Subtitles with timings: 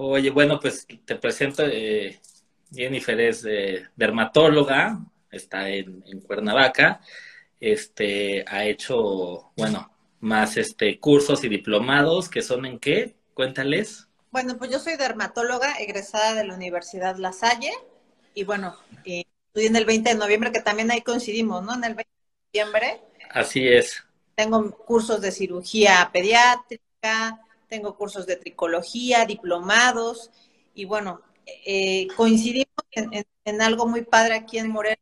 [0.00, 2.20] Oye, bueno, pues te presento, eh,
[2.72, 7.00] Jennifer es eh, dermatóloga, está en, Cuernavaca,
[7.60, 9.90] este, ha hecho, bueno,
[10.20, 13.16] más este cursos y diplomados, que son en qué?
[13.34, 14.08] Cuéntales.
[14.30, 17.72] Bueno, pues yo soy dermatóloga egresada de la Universidad La Salle
[18.34, 21.74] y bueno, eh, estudié en el 20 de noviembre, que también ahí coincidimos, ¿no?
[21.74, 22.12] En el 20
[22.52, 23.07] de noviembre.
[23.30, 24.04] Así es.
[24.34, 30.30] Tengo cursos de cirugía pediátrica, tengo cursos de tricología, diplomados,
[30.74, 31.22] y bueno,
[31.66, 34.98] eh, coincidimos en, algo muy padre aquí en Morelos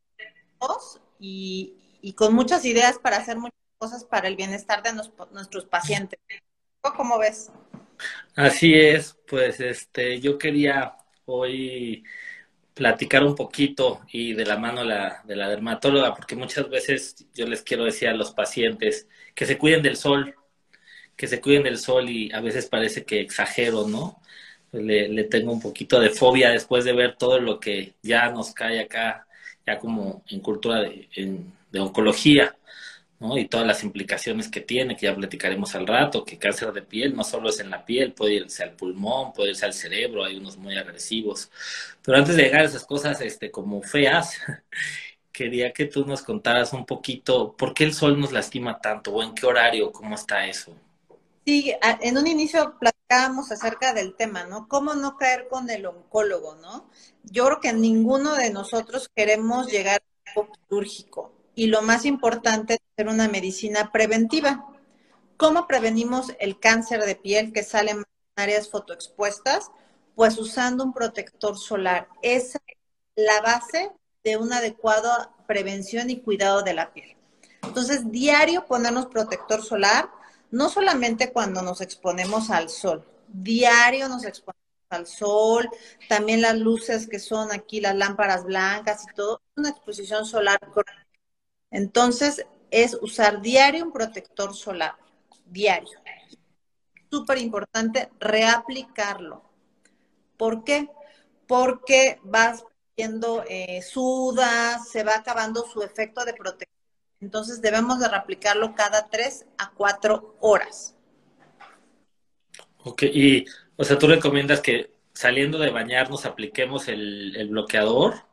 [1.19, 4.93] y, y, con muchas ideas para hacer muchas cosas para el bienestar de
[5.33, 6.19] nuestros pacientes.
[6.81, 7.51] ¿Cómo ves?
[8.37, 12.05] Así es, pues este, yo quería hoy
[12.77, 17.47] platicar un poquito y de la mano la, de la dermatóloga, porque muchas veces yo
[17.47, 20.35] les quiero decir a los pacientes que se cuiden del sol,
[21.17, 24.21] que se cuiden del sol y a veces parece que exagero, ¿no?
[24.73, 28.81] Le, tengo un poquito de fobia después de ver todo lo que ya nos cae
[28.81, 29.27] acá,
[29.67, 31.09] ya como en cultura de,
[31.73, 32.57] de oncología,
[33.19, 33.39] ¿no?
[33.39, 37.15] Y todas las implicaciones que tiene, que ya platicaremos al rato, que cáncer de piel
[37.15, 40.37] no solo es en la piel, puede irse al pulmón, puede irse al cerebro, hay
[40.37, 41.51] unos muy agresivos.
[42.03, 44.39] Pero antes de llegar a esas cosas este, como feas,
[45.33, 49.23] quería que tú nos contaras un poquito por qué el sol nos lastima tanto o
[49.23, 50.75] en qué horario, cómo está eso.
[51.45, 54.67] Sí, en un inicio platicábamos acerca del tema, ¿no?
[54.67, 56.91] ¿Cómo no caer con el oncólogo, ¿no?
[57.23, 62.81] Yo creo que ninguno de nosotros queremos llegar a quirúrgico y lo más importante es
[62.93, 64.69] hacer una medicina preventiva.
[65.37, 68.05] ¿Cómo prevenimos el cáncer de piel que sale en
[68.37, 69.71] áreas fotoexpuestas?
[70.15, 72.09] Pues usando un protector solar.
[72.23, 72.77] Esa es
[73.17, 73.91] la base
[74.23, 77.17] de una adecuada prevención y cuidado de la piel.
[77.63, 80.11] Entonces, diario ponernos protector solar
[80.51, 85.69] no solamente cuando nos exponemos al sol, diario nos exponemos al sol,
[86.09, 90.61] también las luces que son aquí, las lámparas blancas y todo, una exposición solar.
[91.77, 94.95] Entonces, es usar diario un protector solar,
[95.45, 95.99] diario.
[97.11, 99.43] Súper importante reaplicarlo.
[100.37, 100.89] ¿Por qué?
[101.47, 102.65] Porque vas
[102.97, 106.77] viendo eh, sudas, se va acabando su efecto de protección
[107.21, 110.95] entonces debemos de replicarlo cada tres a cuatro horas.
[112.85, 118.26] Ok, y o sea, tú recomiendas que saliendo de bañar nos apliquemos el, bloqueador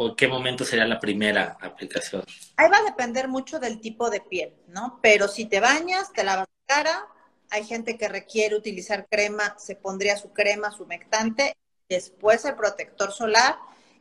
[0.00, 2.22] o qué momento sería la primera aplicación?
[2.56, 5.00] Ahí va a depender mucho del tipo de piel, ¿no?
[5.02, 7.06] Pero si te bañas, te lavas la cara,
[7.50, 11.56] hay gente que requiere utilizar crema, se pondría su crema, su humectante,
[11.88, 13.56] después el protector solar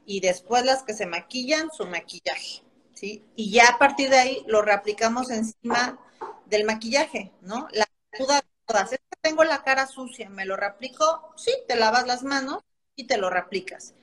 [0.06, 2.62] y después las que se maquillan, su maquillaje.
[3.36, 6.00] Y ya a partir de ahí lo reaplicamos encima
[6.46, 7.68] del maquillaje, ¿no?
[7.72, 7.88] La
[8.18, 11.34] duda de todas, es que tengo la cara sucia, ¿me lo reaplico?
[11.36, 12.64] Sí, te lavas las manos
[12.96, 13.96] y te lo reaplicas.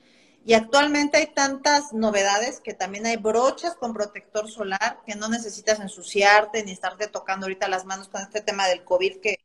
[0.47, 5.79] Y actualmente hay tantas novedades que también hay brochas con protector solar que no necesitas
[5.79, 9.39] ensuciarte ni estarte tocando ahorita las manos con este tema del COVID que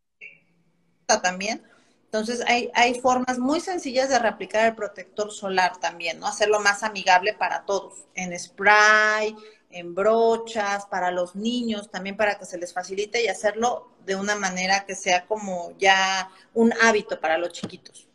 [1.01, 1.63] está también.
[2.05, 6.27] Entonces, hay, hay formas muy sencillas de reaplicar el protector solar también, ¿no?
[6.27, 9.35] Hacerlo más amigable para todos, en spray,
[9.71, 14.35] en brochas, para los niños, también para que se les facilite y hacerlo de una
[14.35, 18.07] manera que sea como ya un hábito para los chiquitos.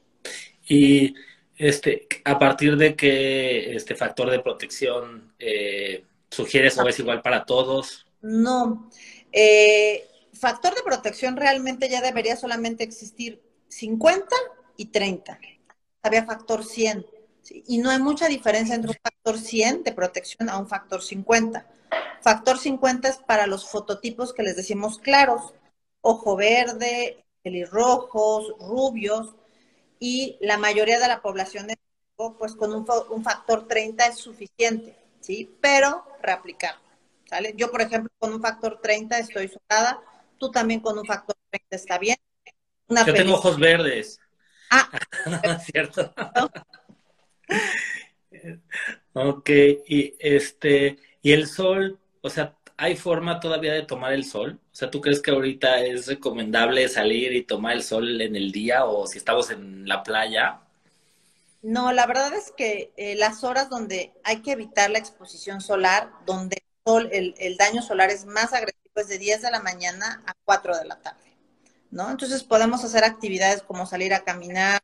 [0.67, 1.15] Y
[1.57, 7.45] este, a partir de qué este factor de protección eh, sugieres o es igual para
[7.45, 8.05] todos?
[8.21, 8.89] No.
[9.31, 14.27] Eh, factor de protección realmente ya debería solamente existir 50
[14.77, 15.39] y 30.
[16.01, 17.05] Había factor 100.
[17.67, 21.67] Y no hay mucha diferencia entre un factor 100 de protección a un factor 50.
[22.21, 25.53] Factor 50 es para los fototipos que les decimos claros,
[26.01, 29.35] ojo verde, pelirrojos, rubios,
[29.99, 31.67] y la mayoría de la población,
[32.37, 35.55] pues con un, un factor 30 es suficiente, ¿sí?
[35.61, 36.75] Pero reaplicar,
[37.29, 37.53] ¿sale?
[37.55, 40.01] Yo, por ejemplo, con un factor 30 estoy soldada,
[40.37, 42.17] tú también con un factor 30 está bien,
[42.87, 44.19] yo tengo ojos verdes.
[44.69, 44.89] Ah,
[45.43, 46.13] ¿No cierto?
[49.13, 49.49] ok,
[49.87, 54.59] y este, y el sol, o sea, ¿hay forma todavía de tomar el sol?
[54.71, 58.51] O sea, ¿tú crees que ahorita es recomendable salir y tomar el sol en el
[58.51, 60.59] día o si estamos en la playa?
[61.61, 66.11] No, la verdad es que eh, las horas donde hay que evitar la exposición solar,
[66.25, 70.21] donde el, sol, el, daño solar es más agresivo, es de 10 de la mañana
[70.27, 71.35] a 4 de la tarde.
[71.91, 72.11] ¿no?
[72.11, 74.81] Entonces podemos hacer actividades como salir a caminar,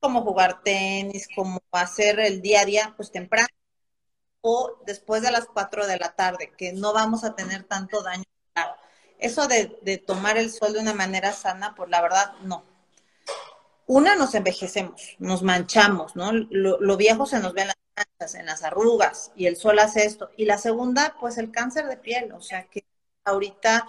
[0.00, 3.48] como jugar tenis, como hacer el día a día, pues temprano,
[4.46, 8.24] o después de las 4 de la tarde, que no vamos a tener tanto daño.
[9.18, 12.62] Eso de, de tomar el sol de una manera sana, pues la verdad, no.
[13.86, 16.30] Una, nos envejecemos, nos manchamos, ¿no?
[16.32, 20.04] Lo, viejo se nos ve en las manchas, en las arrugas, y el sol hace
[20.04, 20.30] esto.
[20.36, 22.84] Y la segunda, pues el cáncer de piel, o sea que
[23.24, 23.88] ahorita,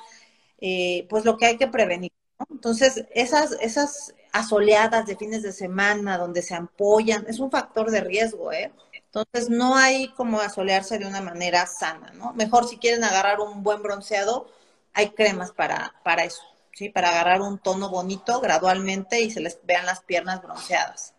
[0.61, 2.13] eh, pues lo que hay que prevenir.
[2.39, 2.47] ¿no?
[2.49, 8.01] Entonces, esas, esas asoleadas de fines de semana donde se ampollan, es un factor de
[8.01, 8.71] riesgo, ¿eh?
[9.15, 12.33] Entonces, no hay como asolearse de una manera sana, ¿no?
[12.33, 14.51] Mejor si quieren agarrar un buen bronceado,
[14.93, 16.41] hay cremas para, para eso,
[16.73, 16.89] ¿sí?
[16.89, 21.13] Para agarrar un tono bonito gradualmente y se les vean las piernas bronceadas.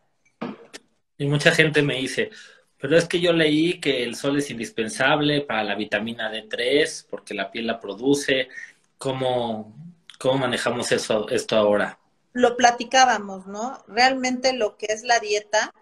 [1.16, 2.28] Y mucha gente me dice,
[2.76, 7.32] pero es que yo leí que el sol es indispensable para la vitamina D3 porque
[7.32, 8.50] la piel la produce.
[8.98, 9.74] ¿Cómo,
[10.18, 11.98] cómo manejamos eso, esto ahora?
[12.34, 13.82] Lo platicábamos, ¿no?
[13.88, 15.72] Realmente lo que es la dieta,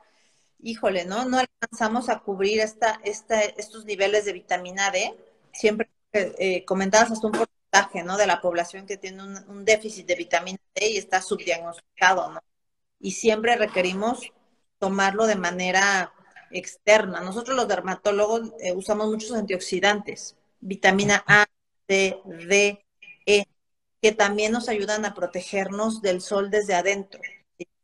[0.64, 1.26] híjole, ¿no?
[1.26, 5.14] No alcanzamos a cubrir esta, esta, estos niveles de vitamina D.
[5.52, 8.16] Siempre eh, comentabas hasta un porcentaje, ¿no?
[8.16, 12.40] De la población que tiene un, déficit de vitamina D y está subdiagnosticado, ¿no?
[12.98, 14.32] Y siempre requerimos
[14.78, 16.12] tomarlo de manera
[16.50, 17.20] externa.
[17.20, 21.44] Nosotros los dermatólogos eh, usamos muchos antioxidantes, vitamina A,
[21.86, 22.82] C, D,
[23.26, 23.44] E,
[24.00, 27.20] que también nos ayudan a protegernos del sol desde adentro.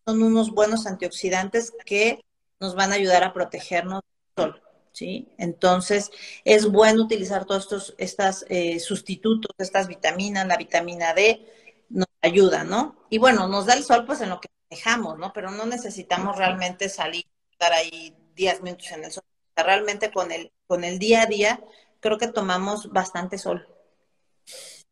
[0.07, 2.25] Son unos buenos antioxidantes que
[2.61, 4.03] nos van a ayudar a protegernos
[4.37, 4.63] del sol.
[4.93, 5.29] ¿Sí?
[5.39, 6.11] Entonces,
[6.45, 11.47] es bueno utilizar todos estos estas, eh, sustitutos, estas vitaminas, la vitamina D,
[11.89, 12.97] nos ayuda, ¿no?
[13.09, 15.33] Y bueno, nos da el sol pues en lo que dejamos, ¿no?
[15.33, 19.25] Pero no necesitamos realmente salir, estar ahí 10 minutos en el sol.
[19.57, 21.61] realmente con el, con el día a día
[22.01, 23.69] creo que tomamos bastante sol.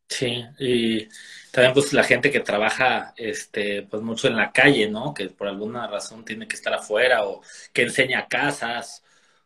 [0.08, 1.08] Sí, y
[1.52, 5.14] también pues la gente que trabaja este pues mucho en la calle, ¿no?
[5.14, 7.42] Que por alguna razón tiene que estar afuera o
[7.72, 9.02] que enseña casas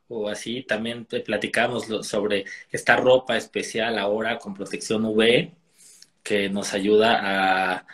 [0.09, 5.51] o así, también platicamos sobre esta ropa especial ahora con protección UV
[6.23, 7.87] que nos ayuda a,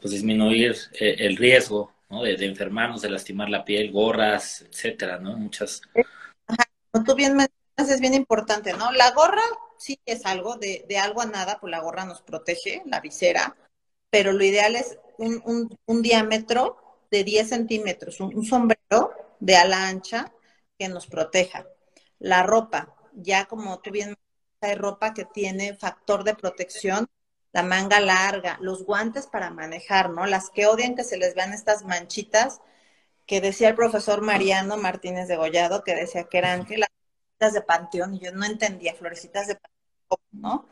[0.00, 2.22] pues disminuir eh, el riesgo ¿no?
[2.22, 5.36] De, enfermarnos, de lastimar la piel, gorras, etcétera, ¿no?
[5.36, 5.82] Muchas.
[6.90, 8.92] Como tú bien mencionas, es bien importante, ¿no?
[8.92, 9.42] La gorra
[9.78, 13.56] sí es algo, de, de, algo a nada, pues la gorra nos protege, la visera,
[14.10, 16.76] pero lo ideal es un, un, un diámetro
[17.10, 20.32] de 10 centímetros, un, sombrero de ala ancha
[20.78, 21.66] que nos proteja.
[22.18, 24.16] La ropa, ya como tú bien
[24.60, 27.08] hay ropa que tiene factor de protección
[27.52, 30.26] la manga larga, los guantes para manejar, ¿no?
[30.26, 32.60] Las que odian que se les vean estas manchitas
[33.26, 36.76] que decía el profesor Mariano Martínez de Gollado, que decía que eran que
[37.38, 40.66] de panteón, y yo no entendía florecitas de panteón, ¿no?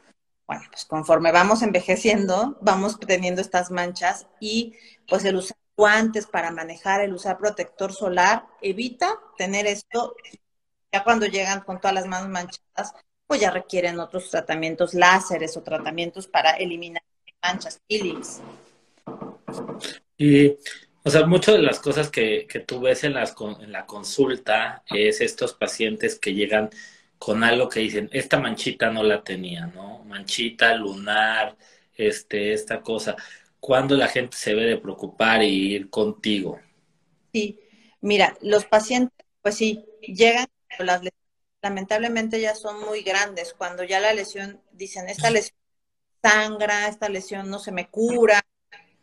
[0.46, 4.74] Bueno, pues conforme vamos envejeciendo, vamos teniendo estas manchas y
[5.08, 10.14] pues el usar guantes para manejar, el usar protector solar, evita tener esto,
[10.92, 12.94] ya cuando llegan con todas las manos manchadas,
[13.26, 17.02] pues ya requieren otros tratamientos láseres o tratamientos para eliminar
[17.42, 18.40] manchas, peelings.
[20.16, 20.56] Y,
[21.04, 24.82] o sea, muchas de las cosas que, que tú ves en, las, en la consulta
[24.86, 26.70] es estos pacientes que llegan
[27.18, 30.02] con algo que dicen, esta manchita no la tenía, ¿no?
[30.04, 31.56] Manchita lunar,
[31.94, 33.16] este, esta cosa.
[33.60, 36.60] ¿Cuándo la gente se debe de preocupar y ir contigo?
[37.32, 37.58] Sí,
[38.00, 40.46] mira, los pacientes, pues sí, llegan
[40.76, 41.02] con las
[41.62, 43.54] lamentablemente ya son muy grandes.
[43.54, 45.56] Cuando ya la lesión, dicen, esta lesión
[46.22, 48.42] sangra, esta lesión no se me cura,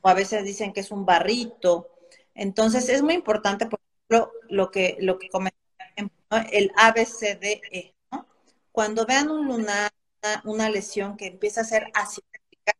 [0.01, 1.90] o a veces dicen que es un barrito.
[2.35, 5.61] Entonces es muy importante, por ejemplo, lo que, lo que comentaba,
[6.51, 8.27] el ABCDE, ¿no?
[8.71, 9.91] Cuando vean un lunar,
[10.45, 12.73] una, lesión que empieza a ser asimétrica,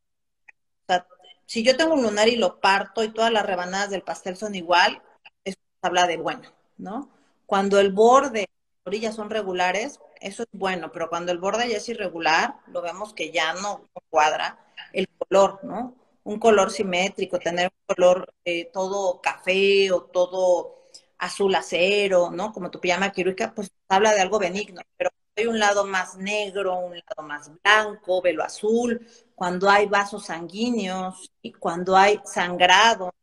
[0.84, 1.08] o sea,
[1.46, 4.56] si yo tengo un lunar y lo parto y todas las rebanadas del pastel son
[4.56, 5.02] igual,
[5.44, 7.10] eso habla de bueno, ¿no?
[7.46, 8.48] Cuando el borde
[8.84, 13.14] orillas son regulares, eso es bueno, pero cuando el borde ya es irregular, lo vemos
[13.14, 14.60] que ya no cuadra
[14.94, 15.96] el color, ¿no?
[16.24, 20.88] Un color simétrico, tener un color eh, todo café o todo
[21.18, 22.52] azul acero, ¿no?
[22.52, 26.78] Como tu pijama quirúrgica, pues habla de algo benigno, pero hay un lado más negro,
[26.80, 33.14] un lado más blanco, velo azul, cuando hay vasos sanguíneos y cuando hay sangrado,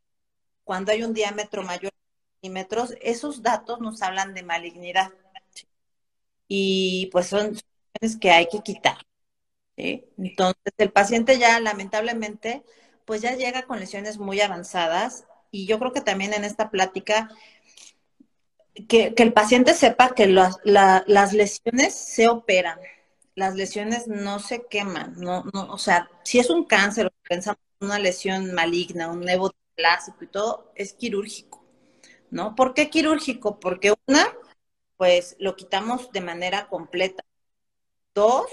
[0.64, 5.12] cuando hay un diámetro mayor de centímetros, esos datos nos hablan de malignidad
[6.48, 8.98] y pues son lesiones que hay que quitar.
[9.76, 12.64] Entonces, el paciente ya lamentablemente,
[13.08, 17.30] pues ya llega con lesiones muy avanzadas y yo creo que también en esta plática,
[18.86, 22.78] que, el paciente sepa que las, las lesiones se operan,
[23.34, 27.86] las lesiones no se queman, no, no, o sea, si es un cáncer, pensamos en
[27.86, 31.64] una lesión maligna, un neoplásico y todo, es quirúrgico,
[32.30, 32.54] ¿no?
[32.54, 33.58] ¿Por qué quirúrgico?
[33.58, 34.36] Porque una,
[34.98, 37.24] pues lo quitamos de manera completa.
[38.14, 38.50] Dos,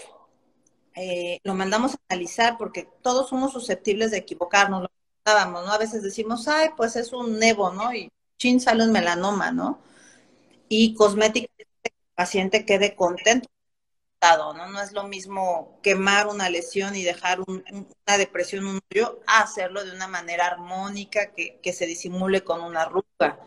[0.96, 4.90] eh, lo mandamos a analizar porque todos somos susceptibles de equivocarnos, lo
[5.26, 5.72] ¿no?
[5.72, 7.94] A veces decimos, ay, pues es un nevo, ¿no?
[7.94, 9.82] Y chin sale un melanoma, ¿no?
[10.70, 13.50] Y cosmética, el paciente quede contento,
[14.22, 14.68] ¿no?
[14.68, 19.84] No es lo mismo quemar una lesión y dejar una depresión, un hoyo, a hacerlo
[19.84, 23.40] de una manera armónica que, que se disimule con una arruga.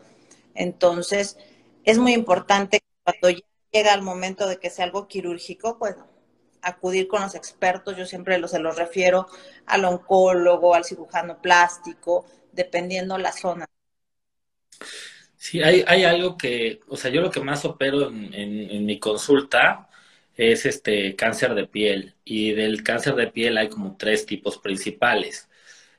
[0.55, 1.37] Entonces,
[1.83, 3.41] es muy importante que cuando
[3.71, 5.95] llega el momento de que sea algo quirúrgico, pues
[6.61, 9.27] acudir con los expertos, yo siempre los, se los refiero
[9.65, 13.65] al oncólogo, al cirujano plástico, dependiendo la zona.
[15.37, 18.99] Sí, hay, hay algo que, o sea, yo lo que más opero en, en, mi
[18.99, 19.89] consulta
[20.35, 25.49] es este cáncer de piel y del cáncer de piel hay como tres tipos principales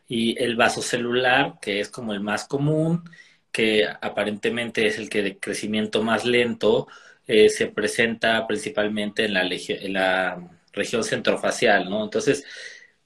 [0.07, 3.05] y el vasocelular que es como el más común
[3.53, 6.89] que aparentemente es el que de crecimiento más lento
[7.31, 12.03] eh, se presenta principalmente en la, en la región centrofacial, ¿no?
[12.03, 12.45] Entonces,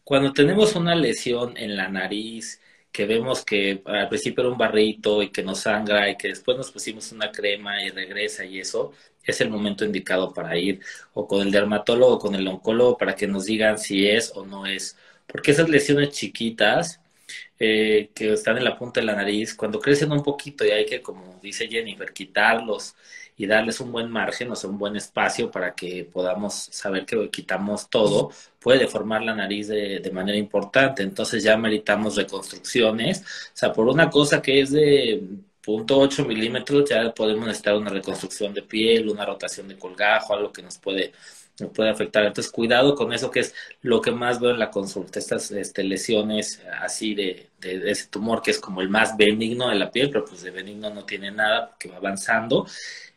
[0.02, 2.58] cuando tenemos una lesión en la nariz,
[2.90, 6.56] que vemos que al principio era un barrito y que nos sangra y que después
[6.56, 8.92] nos pusimos una crema y regresa y eso,
[9.24, 10.80] es el momento indicado para ir
[11.12, 14.46] o con el dermatólogo o con el oncólogo para que nos digan si es o
[14.46, 14.96] no es.
[15.26, 17.00] Porque esas lesiones chiquitas
[17.58, 20.86] eh, que están en la punta de la nariz, cuando crecen un poquito y hay
[20.86, 22.94] que, como dice Jennifer, quitarlos
[23.36, 27.30] y darles un buen margen, o sea, un buen espacio para que podamos saber que
[27.30, 31.02] quitamos todo, puede deformar la nariz de, de manera importante.
[31.02, 33.20] Entonces ya meritamos reconstrucciones.
[33.22, 35.22] O sea, por una cosa que es de
[35.64, 40.62] 0.8 milímetros, ya podemos necesitar una reconstrucción de piel, una rotación de colgajo, algo que
[40.62, 41.12] nos puede
[41.60, 42.24] nos puede afectar.
[42.24, 45.84] Entonces, cuidado con eso que es lo que más veo en la consulta, estas este,
[45.84, 50.10] lesiones así de, de, ese tumor que es como el más benigno de la piel,
[50.10, 52.66] pero pues de benigno no tiene nada porque va avanzando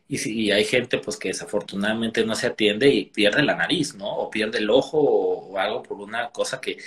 [0.08, 4.08] y, si, hay gente pues que desafortunadamente no se atiende y pierde la nariz, ¿no?
[4.08, 6.78] O pierde el ojo o, algo por una cosa que,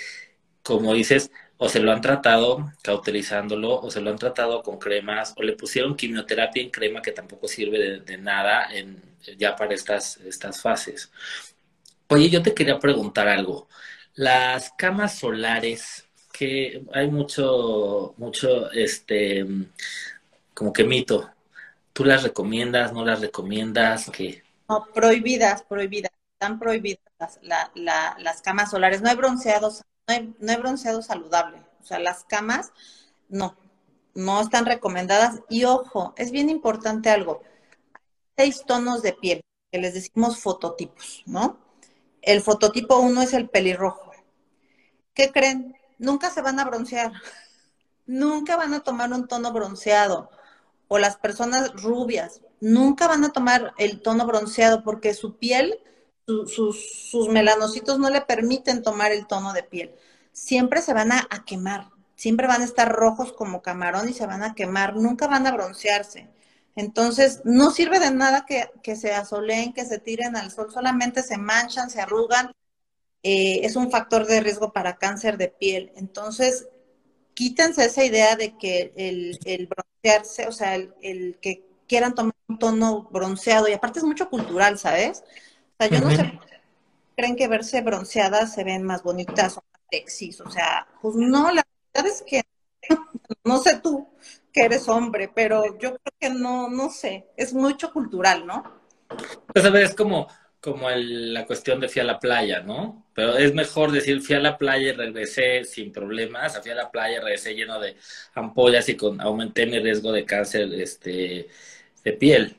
[0.63, 5.33] como dices, o se lo han tratado cauterizándolo, o se lo han tratado con cremas,
[5.37, 9.01] o le pusieron quimioterapia en crema que tampoco sirve de, nada en,
[9.37, 11.11] ya para estas, estas fases.
[12.07, 13.67] Oye, yo te quería preguntar algo.
[14.15, 19.45] Las camas solares, que hay mucho, mucho, este,
[20.53, 21.31] como que mito
[22.01, 24.09] ¿Tú las recomiendas, no las recomiendas?
[24.09, 24.41] ¿Qué?
[24.67, 26.11] No, prohibidas, prohibidas.
[26.33, 29.03] Están prohibidas las, camas solares.
[29.03, 31.59] No hay bronceados, no hay, no hay bronceado saludable.
[31.79, 32.73] O sea, las camas
[33.29, 33.55] no,
[34.15, 35.41] no están recomendadas.
[35.47, 37.43] Y ojo, es bien importante algo.
[38.35, 39.41] Seis tonos de piel,
[39.71, 41.59] que les decimos fototipos, ¿no?
[42.23, 44.11] El fototipo uno es el pelirrojo.
[45.13, 45.77] ¿Qué creen?
[45.99, 47.11] Nunca se van a broncear.
[48.07, 50.31] Nunca van a tomar un tono bronceado
[50.93, 55.79] o las personas rubias nunca van a tomar el tono bronceado porque su piel,
[56.27, 59.95] sus, melanocitos no le permiten tomar el tono de piel.
[60.33, 64.43] Siempre se van a, quemar, siempre van a estar rojos como camarón y se van
[64.43, 66.27] a quemar, nunca van a broncearse.
[66.75, 71.23] Entonces, no sirve de nada que, que se asoleen, que se tiren al sol, solamente
[71.23, 72.51] se manchan, se arrugan.
[73.23, 75.93] Eh, es un factor de riesgo para cáncer de piel.
[75.95, 76.67] Entonces,
[77.33, 82.59] quítense esa idea de que el, el broncearse, o sea, el, que quieran tomar un
[82.59, 85.23] tono bronceado, y aparte es mucho cultural, ¿sabes?
[85.73, 86.39] O sea, yo no sé,
[87.15, 91.51] creen que verse bronceadas se ven más bonitas o más sexys, o sea, pues no,
[91.51, 92.43] la verdad es que
[93.43, 94.07] no sé tú
[94.53, 98.63] que eres hombre, pero yo creo que no, no sé, es mucho cultural, ¿no?
[99.53, 100.27] Pues a ver, es como,
[100.61, 103.05] como la cuestión de fui a la playa, ¿no?
[103.13, 106.91] Pero es mejor decir fui a la playa y regresé sin problemas, fui a la
[106.91, 107.97] playa y regresé lleno de
[108.35, 111.49] ampollas y con, aumenté mi riesgo de cáncer este,
[112.03, 112.57] de piel.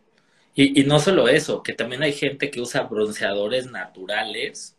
[0.55, 4.77] Y, y no solo eso, que también hay gente que usa bronceadores naturales,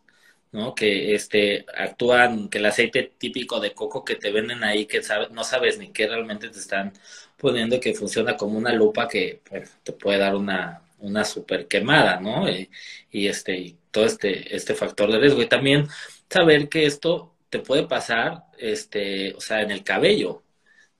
[0.52, 0.74] ¿no?
[0.74, 5.02] Que este, actúan, que el aceite típico de coco que te venden ahí, que
[5.32, 6.92] no sabes ni qué realmente te están
[7.38, 9.42] poniendo, que funciona como una lupa que
[9.82, 12.48] te puede dar una, una super quemada, ¿no?
[12.48, 15.42] Y, este, y todo este, este factor de riesgo.
[15.42, 15.86] Y también
[16.28, 20.42] saber que esto te puede pasar, este, o sea, en el cabello,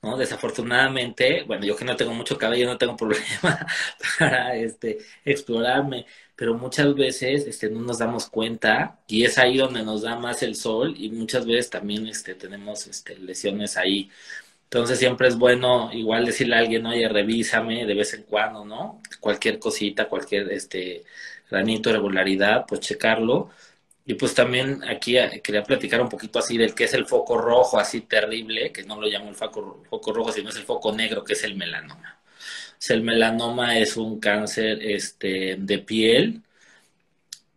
[0.02, 0.16] ¿no?
[0.16, 3.66] Desafortunadamente, bueno, yo que no tengo mucho cabello, no tengo problema
[4.18, 9.82] para, este, explorarme, pero muchas veces, este, no nos damos cuenta y es ahí donde
[9.82, 14.10] nos da más el sol y muchas veces también, este, tenemos, este, lesiones ahí
[14.74, 19.00] entonces siempre es bueno igual decirle a alguien, oye, revísame de vez en cuando, ¿no?
[19.20, 21.04] Cualquier cosita, cualquier este
[21.48, 23.50] granito, regularidad, pues checarlo.
[24.04, 27.38] Y pues también aquí eh, quería platicar un poquito así del que es el foco
[27.38, 31.22] rojo, así terrible, que no lo llamo el foco, rojo, sino es el foco negro,
[31.24, 32.20] que es el melanoma.
[32.90, 36.42] O el melanoma es un cáncer este, de piel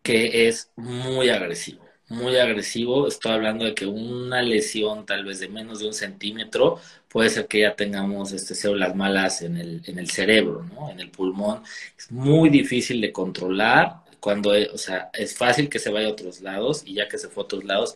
[0.04, 3.08] que es muy agresivo, muy agresivo.
[3.08, 7.48] Estoy hablando de que una lesión tal vez de menos de un centímetro puede ser
[7.48, 10.90] que ya tengamos este, células malas en el, en el cerebro, ¿no?
[10.90, 11.64] en el pulmón.
[11.98, 16.12] Es muy difícil de controlar cuando, eh, o sea, es fácil que se vaya a
[16.12, 17.96] otros lados y ya que se fue a otros lados,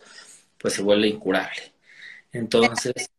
[0.58, 1.72] pues se vuelve incurable.
[2.32, 3.10] Entonces...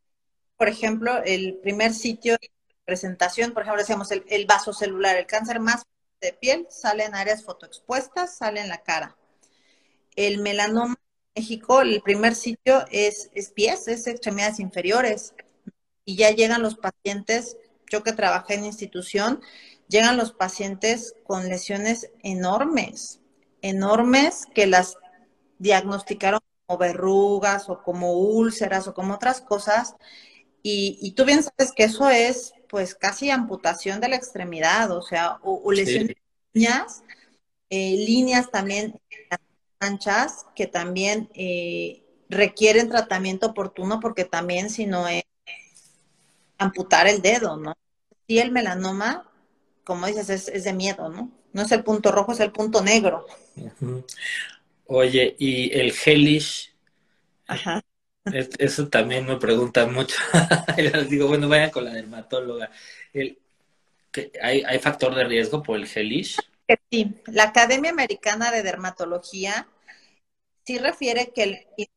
[0.57, 2.51] Por ejemplo, el primer sitio de
[2.85, 5.83] presentación, por ejemplo, decíamos el, el vaso celular, el cáncer más
[6.21, 9.17] de piel sale en áreas fotoexpuestas, sale en la cara.
[10.15, 10.95] El melanoma
[11.35, 15.33] en México, el primer sitio es, es pies, es extremidades inferiores.
[16.05, 17.57] Y ya llegan los pacientes,
[17.91, 19.41] yo que trabajé en institución,
[19.87, 23.19] llegan los pacientes con lesiones enormes,
[23.61, 24.97] enormes que las
[25.59, 29.95] diagnosticaron como verrugas o como úlceras o como otras cosas.
[30.61, 35.39] Y, tú bien sabes que eso es pues casi amputación de la extremidad, o sea,
[35.43, 36.15] o, lesiones
[36.53, 37.03] líneas,
[37.69, 38.99] eh, líneas también
[39.83, 45.23] anchas que también eh, requieren tratamiento oportuno porque también si no es
[46.57, 47.75] amputar el dedo, ¿no?
[48.27, 49.29] Si el melanoma
[49.83, 51.31] como dices, es, de miedo, ¿no?
[51.51, 53.25] No es el punto rojo, es el punto negro.
[54.87, 56.73] Oye, ¿y el hellish?
[57.47, 57.81] Ajá.
[58.57, 60.15] eso también me preguntan mucho.
[60.77, 62.71] Les digo, bueno, vayan con la dermatóloga.
[63.11, 63.37] El,
[64.41, 66.37] ¿hay, ¿Hay factor de riesgo por el hellish?
[66.89, 69.67] Sí, la Academia Americana de Dermatología
[70.65, 71.89] sí refiere que el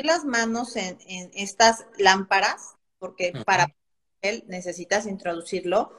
[0.00, 0.98] las manos en,
[1.34, 3.74] estas lámparas, porque para
[4.22, 5.92] él necesitas introducirlo,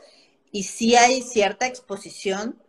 [0.51, 2.59] y sí hay cierta exposición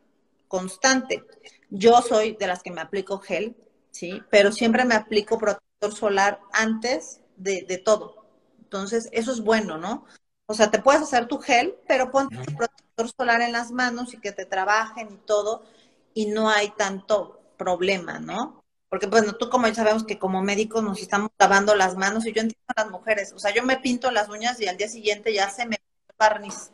[0.49, 1.25] constante.
[1.71, 3.57] Yo soy de las que me aplico gel,
[3.91, 4.23] ¿sí?
[4.31, 8.27] Pero siempre me aplico protector solar antes de, todo.
[8.59, 10.05] Entonces, eso es bueno, ¿no?
[10.47, 14.13] O sea, te puedes hacer tu gel, pero ponte tu protector solar en las manos
[14.13, 15.65] y que te trabajen y todo,
[16.13, 18.64] y no hay tanto problema, ¿no?
[18.95, 22.33] Porque, bueno, tú como ya sabemos que como médicos nos estamos lavando las manos y
[22.33, 24.87] yo entiendo a las mujeres, o sea, yo me pinto las uñas y al día
[24.87, 25.79] siguiente ya se me
[26.17, 26.71] barniz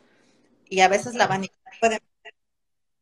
[0.69, 1.99] y a veces la vanidad puede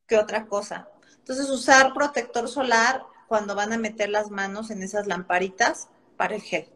[0.07, 0.87] que otra cosa.
[1.17, 6.41] Entonces, usar protector solar cuando van a meter las manos en esas lamparitas para el
[6.41, 6.69] gel.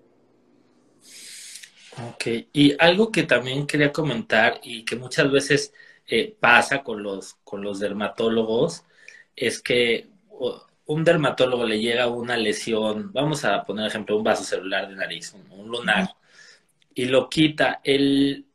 [2.09, 5.71] Ok, y algo que también quería comentar y que muchas veces
[6.07, 8.83] eh, pasa con los, con los dermatólogos
[9.33, 10.09] es que
[10.85, 15.33] un dermatólogo le llega una lesión, vamos a poner ejemplo, un vaso celular de nariz,
[15.33, 16.09] un, lunar,
[16.93, 17.81] y lo quita.
[17.83, 18.47] El,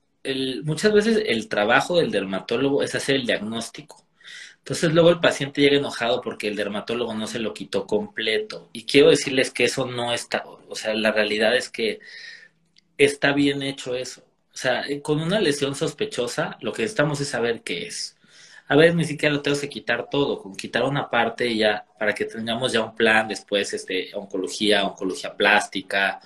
[0.64, 4.04] muchas veces el trabajo del dermatólogo es hacer el diagnóstico.
[4.58, 8.68] Entonces luego el paciente llega enojado porque el dermatólogo no se lo quitó completo.
[8.72, 12.00] Y quiero decirles que eso no está, o sea, la realidad es que
[12.98, 14.22] está bien hecho eso.
[14.52, 18.17] O sea, eh, con una lesión sospechosa, lo que necesitamos es saber qué es.
[18.68, 22.14] A ver, ni siquiera lo tengo que quitar todo, con quitar una parte ya, para
[22.14, 26.20] que tengamos ya un plan después, este, oncología, oncología plástica,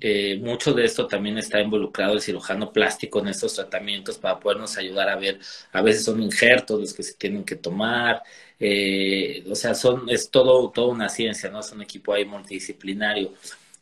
[0.00, 4.76] eh, mucho de esto también está involucrado el cirujano plástico en estos tratamientos para podernos
[4.78, 5.40] ayudar a ver,
[5.72, 8.22] a veces son injertos los que se tienen que tomar,
[8.60, 11.60] eh, o sea, son, es todo, toda una ciencia, ¿no?
[11.60, 13.32] Es un equipo ahí multidisciplinario.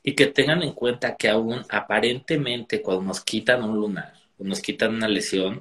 [0.02, 4.60] Y que tengan en cuenta que aún aparentemente cuando nos quitan un lunar, o nos
[4.60, 5.60] quitan una lesión,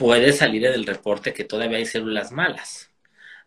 [0.00, 2.90] puede salir en el reporte que todavía hay células malas.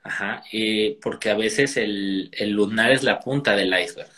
[0.04, 4.12] Ajá, eh, porque a veces el, el lunar es la punta del iceberg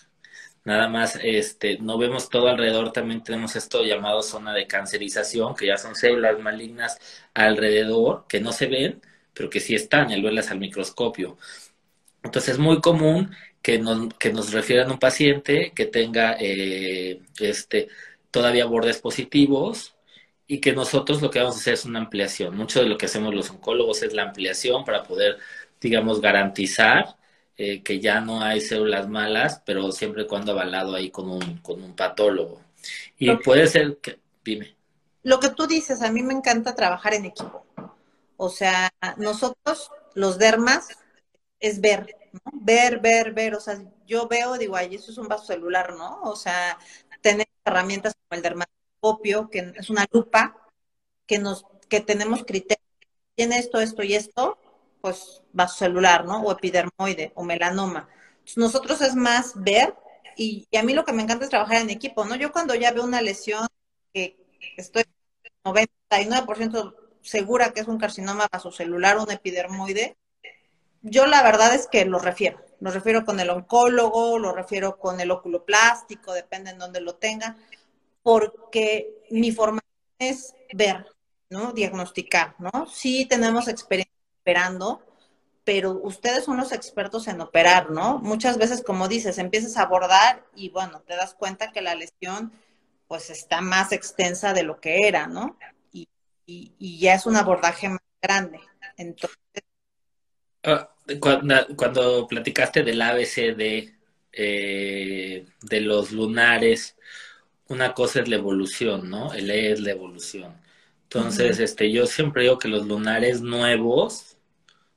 [0.65, 5.67] nada más este, no vemos todo alrededor, también tenemos esto llamado zona de cancerización, que
[5.67, 6.99] ya son células malignas
[7.33, 9.01] alrededor, que no se ven,
[9.33, 11.37] pero que sí están al verlas al microscopio.
[12.23, 17.21] Entonces es muy común que nos, que nos refieran a un paciente que tenga eh,
[17.39, 17.87] este,
[18.31, 19.94] todavía bordes positivos
[20.47, 22.55] y que nosotros lo que vamos a hacer es una ampliación.
[22.55, 25.37] Mucho de lo que hacemos los oncólogos es la ampliación para poder,
[25.81, 27.15] digamos, garantizar
[27.57, 31.57] eh, que ya no hay células malas, pero siempre y cuando avalado ahí con un,
[31.59, 32.61] con un patólogo.
[33.17, 34.75] Y puede ser que, dime.
[35.23, 37.65] Lo que tú dices, a mí me encanta trabajar en equipo.
[38.37, 40.89] O sea, nosotros, los dermas,
[41.59, 42.41] es ver, ¿no?
[42.53, 43.55] Ver, ver, ver.
[43.55, 46.21] O sea, yo veo, digo, ay, eso es un vaso celular, ¿no?
[46.23, 46.77] O sea,
[47.21, 48.43] tener herramientas como el
[49.05, 50.55] dermatoscopio, que es una lupa,
[51.25, 52.85] que nos, que tenemos criterios.
[53.35, 54.57] Tiene esto, esto y esto,
[55.01, 55.41] pues
[55.77, 56.41] celular, ¿no?
[56.41, 58.07] O epidermoide o melanoma.
[58.55, 59.95] nosotros es más ver
[60.37, 62.35] y, a mí lo que me encanta es trabajar en equipo, ¿no?
[62.35, 63.67] Yo cuando ya veo una lesión
[64.13, 64.37] que
[64.77, 65.03] estoy
[65.63, 70.17] 99% segura que es un carcinoma vasocelular, un epidermoide,
[71.01, 72.61] yo la verdad es que lo refiero.
[72.79, 77.15] Lo refiero con el oncólogo, lo refiero con el óculo plástico, depende en dónde lo
[77.15, 77.57] tenga,
[78.25, 79.85] porque mi formación
[80.17, 81.05] es ver,
[81.51, 81.73] ¿no?
[81.73, 82.87] Diagnosticar, ¿no?
[82.87, 84.11] Sí tenemos experiencia
[84.41, 85.05] operando,
[85.63, 88.17] pero ustedes son los expertos en operar, ¿no?
[88.17, 92.51] Muchas veces, como dices, empiezas a abordar y bueno, te das cuenta que la lesión
[93.07, 95.55] pues está más extensa de lo que era, ¿no?
[95.93, 98.59] Y, ya es un abordaje más grande.
[98.97, 99.37] Entonces...
[100.63, 103.93] Ah, cuando, cuando, platicaste del ABCD,
[104.31, 106.95] eh, de los lunares,
[107.67, 109.33] una cosa es la evolución, ¿no?
[109.33, 110.55] El E es la evolución.
[111.03, 114.37] Entonces, este, yo siempre digo que los lunares nuevos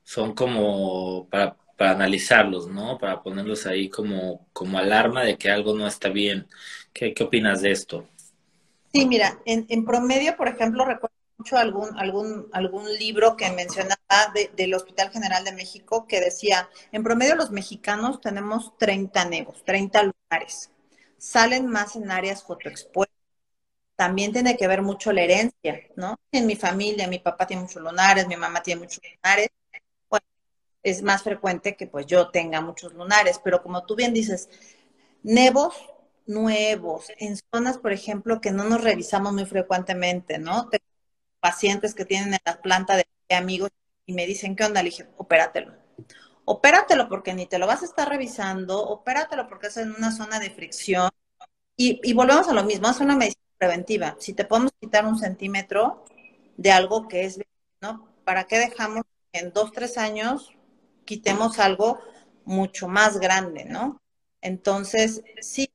[0.04, 2.98] son como para, para analizarlos, ¿no?
[2.98, 6.48] Para ponerlos ahí como, como alarma de que algo no está bien.
[6.92, 8.08] ¿Qué, qué opinas de esto?
[8.92, 13.96] Sí, mira, en, en promedio, por ejemplo, recuerdo mucho algún, algún, algún libro que mencionaba
[14.56, 20.12] del Hospital General de México que decía, en promedio los mexicanos tenemos 30 nevos, 30
[20.30, 20.70] lunares.
[21.18, 23.16] Salen más en áreas fotoexpuestas.
[23.96, 26.16] También tiene que ver mucho la herencia, ¿no?
[26.30, 29.48] En mi familia, mi papá tiene muchos lunares, mi mamá tiene muchos lunares.
[30.08, 30.24] Bueno,
[30.82, 34.48] es más frecuente que pues yo tenga muchos lunares, pero como tú bien dices,
[35.22, 35.74] nevos
[36.26, 40.68] nuevos, en zonas, por ejemplo, que no nos revisamos muy frecuentemente, ¿no?
[40.68, 40.84] Tengo
[41.40, 43.70] pacientes que tienen en la planta de amigos
[44.06, 44.82] y me dicen, ¿qué onda?
[44.82, 45.72] Le dije, opératelo.
[46.50, 50.40] Opératelo porque ni te lo vas a estar revisando, opératelo porque es en una zona
[50.40, 51.10] de fricción.
[51.76, 54.16] Y, volvemos a lo mismo, es una medicina preventiva.
[54.18, 56.06] Si te podemos quitar un centímetro
[56.56, 57.38] de algo que es,
[57.82, 58.08] ¿no?
[58.24, 60.54] ¿Para qué dejamos en dos, tres años
[61.04, 62.00] quitemos algo
[62.46, 64.00] mucho más grande, ¿no?
[64.40, 65.70] Entonces, sí,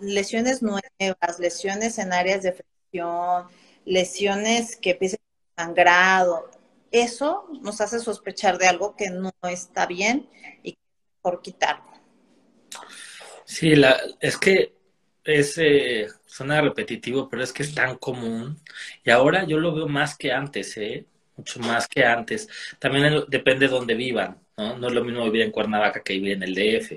[0.00, 3.46] lesiones nuevas, lesiones en áreas de fricción,
[3.84, 5.20] lesiones que empiecen
[5.56, 6.50] sangrado,
[6.90, 10.28] eso nos hace sospechar de algo que no está bien
[10.62, 10.76] y
[11.22, 11.84] mejor quitarlo.
[13.44, 14.74] Sí, la, es que
[15.24, 18.58] es, eh, suena repetitivo, pero es que es tan común.
[19.04, 21.06] Y ahora yo lo veo más que antes, ¿eh?
[21.36, 22.48] Mucho más que antes.
[22.78, 24.78] También depende de dónde vivan, ¿no?
[24.78, 26.92] No es lo mismo vivir en Cuernavaca que vivir en el DF.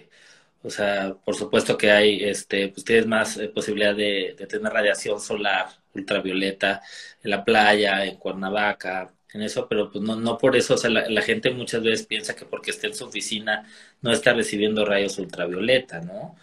[0.64, 5.20] O sea, por supuesto que hay, este, pues tienes más eh, posibilidad de, tener radiación
[5.20, 6.82] solar ultravioleta
[7.24, 10.90] en la playa, en Cuernavaca, en eso, pero pues no, no por eso, o sea,
[10.90, 13.66] la, gente muchas veces piensa que porque está en su oficina
[14.02, 16.36] no está recibiendo rayos ultravioleta, ¿no?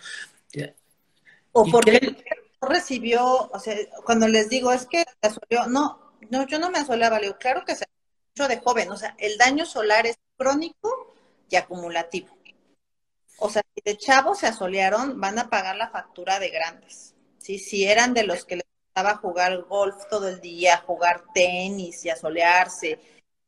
[1.53, 2.17] O porque
[2.61, 6.71] no recibió, o sea, cuando les digo es que se asoleó, no, no, yo no
[6.71, 7.85] me asoleaba, le claro que se
[8.37, 11.15] mucho de joven, o sea, el daño solar es crónico
[11.51, 12.39] y acumulativo.
[13.39, 17.15] O sea, si de chavos se asolearon, van a pagar la factura de grandes.
[17.39, 17.59] ¿sí?
[17.59, 18.67] Si eran de los que les
[18.99, 22.99] gustaba jugar golf todo el día, jugar tenis y asolearse,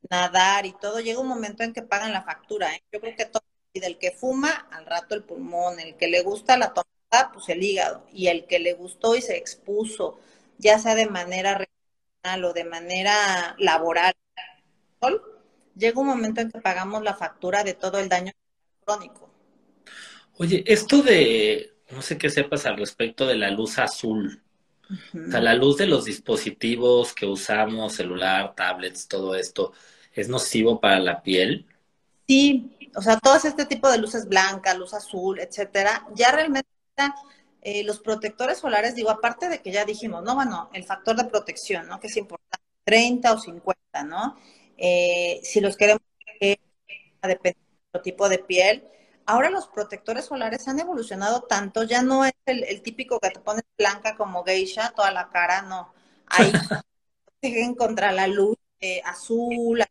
[0.09, 2.73] nadar y todo, llega un momento en que pagan la factura.
[2.73, 2.83] ¿eh?
[2.93, 6.23] Yo creo que todo, y del que fuma, al rato el pulmón, el que le
[6.23, 10.21] gusta la tomada, pues el hígado, y el que le gustó y se expuso,
[10.59, 14.15] ya sea de manera regional o de manera laboral,
[15.75, 18.33] llega un momento en que pagamos la factura de todo el daño
[18.85, 19.29] crónico.
[20.39, 24.45] Oye, esto de, no sé qué sepas al respecto de la luz azul.
[25.15, 29.73] O sea, la luz de los dispositivos que usamos, celular, tablets, todo esto,
[30.13, 31.67] ¿es nocivo para la piel?
[32.27, 36.69] Sí, o sea, todo este tipo de luces blancas, luz azul, etcétera, ya realmente
[37.63, 41.25] eh, los protectores solares, digo, aparte de que ya dijimos, no, bueno, el factor de
[41.25, 42.01] protección, ¿no?
[42.01, 44.37] Que es importante, 30 o 50, ¿no?
[44.77, 46.03] Eh, si los queremos,
[46.41, 46.57] eh,
[47.23, 47.59] depende
[47.93, 48.85] del tipo de piel,
[49.27, 53.65] ahora los protectores solares han evolucionado tanto, ya no es el, típico que te pones
[53.79, 55.93] blanca como geisha, toda la cara, no.
[56.27, 56.53] Hay
[57.25, 59.85] protegen contra la luz eh, azul,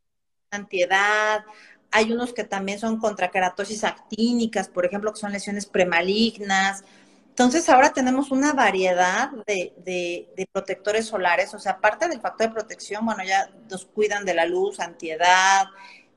[0.52, 1.44] antiedad,
[1.92, 6.84] hay unos que también son contra keratosis actínicas, por ejemplo, que son lesiones premalignas.
[7.30, 12.54] Entonces ahora tenemos una variedad de, de, protectores solares, o sea, aparte del factor de
[12.54, 15.68] protección, bueno, ya nos cuidan de la luz, antiedad,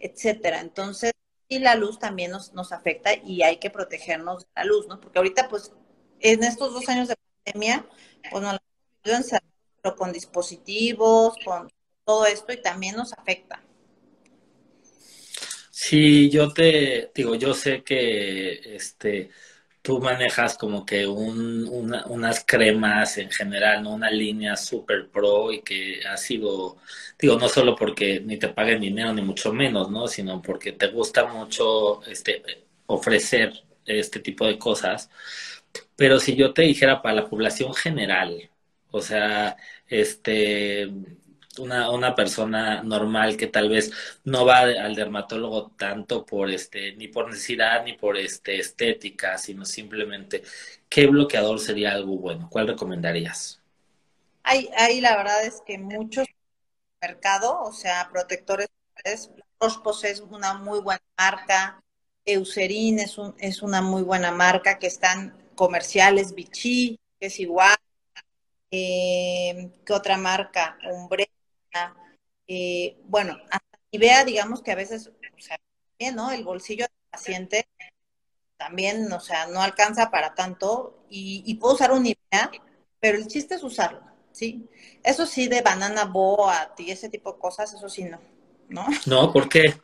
[0.01, 0.61] etcétera.
[0.61, 1.13] Entonces,
[1.53, 5.01] y la luz también nos, nos afecta y hay que protegernos de la luz, ¿no?
[5.01, 5.73] Porque ahorita, pues,
[6.21, 7.87] en estos dos años de pandemia,
[8.31, 8.63] pues nos la
[9.05, 9.31] hemos
[9.83, 11.69] pero con dispositivos, con
[12.05, 13.63] todo esto y también nos afecta.
[15.71, 19.31] Sí, yo te digo, yo sé que este
[19.83, 21.67] tú manejas como que un,
[22.07, 23.95] unas cremas en general, ¿no?
[23.95, 26.79] Una línea super pro y que ha sido,
[27.19, 30.07] digo, no solo porque ni te paguen dinero ni mucho menos, ¿no?
[30.09, 32.43] Sino porque te gusta mucho este,
[32.87, 33.53] ofrecer
[33.85, 35.11] este tipo de cosas.
[35.97, 38.51] Pero si yo te dijera para la población general,
[38.91, 39.57] o sea,
[39.89, 40.91] este,
[41.59, 43.93] una, una persona normal que tal vez
[44.25, 49.65] no va al dermatólogo tanto por este, ni por necesidad ni por este estética, sino
[49.65, 50.43] simplemente
[50.89, 52.49] qué bloqueador sería algo bueno.
[52.51, 53.61] ¿Cuál recomendarías?
[54.45, 56.27] Hay, hay la verdad es que muchos
[57.01, 58.69] mercado, o sea, protectores
[59.61, 61.83] Rospos es una muy buena marca,
[62.25, 67.77] Eucerin es, un, es una muy buena marca que están comerciales, Vichy, que es igual,
[68.71, 70.79] eh, ¿qué otra marca?
[70.93, 71.32] Umbrella,
[72.47, 75.59] eh, bueno, hasta vea, digamos que a veces, o sea,
[76.13, 76.31] ¿no?
[76.31, 77.67] El bolsillo del paciente
[78.57, 82.51] también, o sea, no alcanza para tanto y, y puedo usar un idea,
[83.01, 84.69] pero el chiste es usarlo, ¿sí?
[85.03, 88.21] Eso sí, de banana boa y ese tipo de cosas, eso sí no,
[88.69, 88.87] ¿no?
[89.07, 89.81] No, ¿por qué?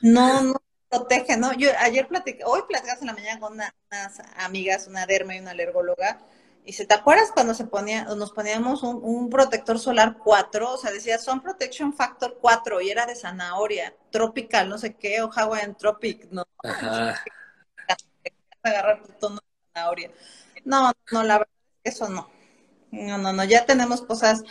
[0.00, 1.54] No, no protege, ¿no?
[1.54, 5.52] Yo ayer platicé, hoy platicas en la mañana con unas amigas, una derma y una
[5.52, 6.20] alergóloga,
[6.64, 10.92] y se te acuerdas cuando se ponía, nos poníamos un, protector solar 4, o sea,
[10.92, 15.76] decía son protection factor 4 y era de zanahoria, tropical, no sé qué, o Hawaiian
[15.76, 16.44] tropic, ¿no?
[16.62, 17.22] Ajá.
[18.62, 20.10] Agarrar tu tono de zanahoria.
[20.64, 22.30] No, no, la verdad es que eso no.
[22.92, 24.44] No, no, no, ya tenemos cosas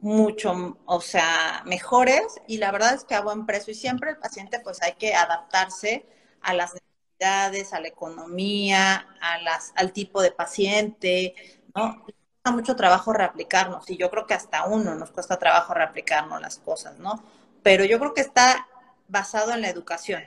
[0.00, 4.18] mucho, o sea, mejores y la verdad es que a buen precio y siempre el
[4.18, 6.06] paciente pues hay que adaptarse
[6.40, 6.87] a las necesidades,
[7.20, 11.34] a la economía, a las, al tipo de paciente,
[11.74, 12.02] ¿no?
[12.02, 16.58] Cuesta mucho trabajo reaplicarnos y yo creo que hasta uno nos cuesta trabajo reaplicarnos las
[16.58, 17.22] cosas, ¿no?
[17.62, 18.68] Pero yo creo que está
[19.08, 20.22] basado en la educación,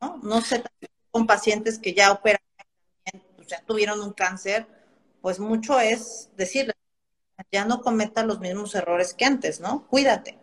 [0.00, 0.20] ¿no?
[0.22, 0.62] No sé,
[1.10, 2.40] con pacientes que ya operan,
[3.46, 4.66] ya tuvieron un cáncer,
[5.20, 6.76] pues mucho es decirles,
[7.50, 9.86] ya no cometa los mismos errores que antes, ¿no?
[9.88, 10.38] Cuídate.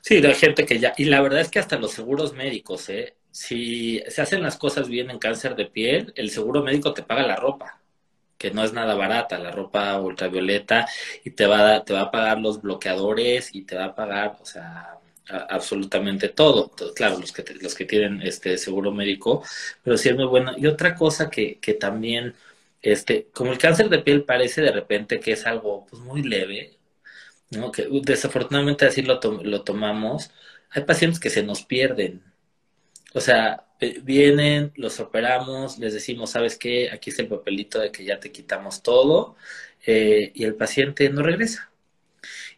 [0.00, 3.17] Sí, hay gente que ya, y la verdad es que hasta los seguros médicos, ¿eh?
[3.38, 7.22] Si se hacen las cosas bien en cáncer de piel, el seguro médico te paga
[7.26, 7.80] la ropa,
[8.38, 10.88] que no es nada barata, la ropa ultravioleta,
[11.24, 14.36] y te va a, te va a pagar los bloqueadores y te va a pagar,
[14.40, 14.98] o sea,
[15.28, 16.70] absolutamente todo.
[16.94, 19.44] claro, los que, los que tienen este seguro médico,
[19.82, 20.52] pero sí es muy bueno.
[20.56, 22.34] Y otra cosa que, que también
[22.82, 26.76] este, como el cáncer de piel parece de repente que es algo pues, muy leve,
[27.50, 27.72] ¿no?
[27.72, 30.30] que desafortunadamente así lo, lo tomamos,
[30.70, 32.22] hay pacientes que se nos pierden.
[33.14, 33.66] O sea,
[34.02, 36.90] vienen, los operamos, les decimos, ¿sabes qué?
[36.90, 39.36] Aquí está el papelito de que ya te quitamos todo
[39.86, 41.70] eh, y el paciente no regresa.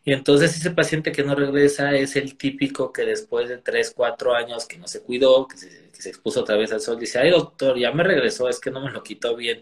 [0.05, 4.35] Y entonces ese paciente que no regresa es el típico que después de 3, 4
[4.35, 7.19] años que no se cuidó, que se, que se expuso otra vez al sol, dice,
[7.19, 9.61] ay doctor, ya me regresó, es que no me lo quitó bien.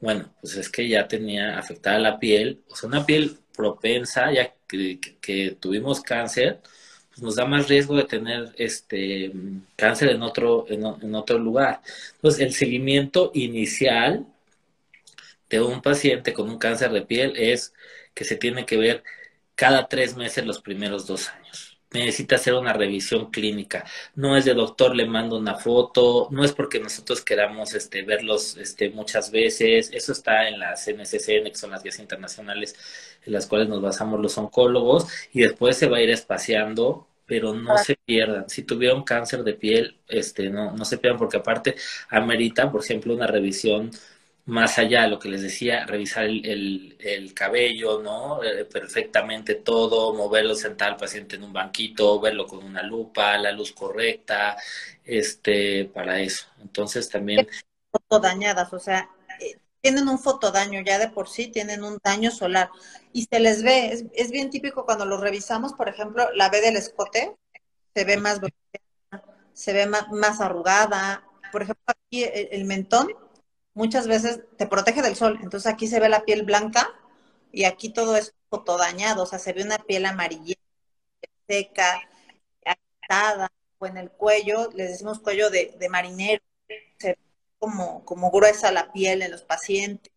[0.00, 4.54] Bueno, pues es que ya tenía afectada la piel, o sea, una piel propensa, ya
[4.68, 6.60] que, tuvimos cáncer,
[7.18, 9.32] pues nos da más riesgo de tener este
[9.76, 11.80] cáncer en otro, en, otro lugar.
[12.14, 14.26] Entonces, el seguimiento inicial
[15.50, 17.74] de un paciente con un cáncer de piel es
[18.14, 19.02] que se tiene que ver
[19.54, 23.84] cada tres meses los primeros dos años necesita hacer una revisión clínica.
[24.14, 28.56] No es de doctor, le mando una foto, no es porque nosotros queramos este, verlos
[28.56, 32.76] este, muchas veces, eso está en las NCCN, que son las guías internacionales
[33.24, 37.52] en las cuales nos basamos los oncólogos, y después se va a ir espaciando pero
[37.52, 38.48] no se pierdan.
[38.48, 41.76] Si tuvieron cáncer de piel, este, no, no se pierdan, porque aparte
[42.08, 43.90] amerita, por ejemplo, una revisión
[44.46, 48.42] más allá de lo que les decía, revisar el, el, cabello, ¿no?
[48.42, 53.52] Eh, perfectamente todo, moverlo, sentar al paciente en un banquito, verlo con una lupa, la
[53.52, 54.56] luz correcta,
[55.04, 56.46] este, para eso.
[56.62, 57.46] Entonces también...
[57.92, 59.10] Fotodañadas, o sea,
[59.80, 62.70] tienen un fotodaño ya de por sí, tienen un daño solar
[63.12, 66.60] y se les ve, es, es bien típico cuando lo revisamos, por ejemplo, la B
[66.60, 67.36] del escote
[67.94, 68.40] se ve más
[69.52, 73.08] se ve más, más arrugada, por ejemplo, aquí el mentón
[73.78, 75.38] muchas veces te protege del sol.
[75.42, 76.90] Entonces aquí se ve la piel blanca
[77.52, 80.56] y aquí todo es fotodañado, o sea, se ve una piel amarilla,
[81.46, 82.00] seca,
[82.64, 86.42] agitada, o en el cuello, les decimos cuello de, marinero,
[86.98, 87.18] se ve
[87.58, 90.12] como, como gruesa la piel en los pacientes.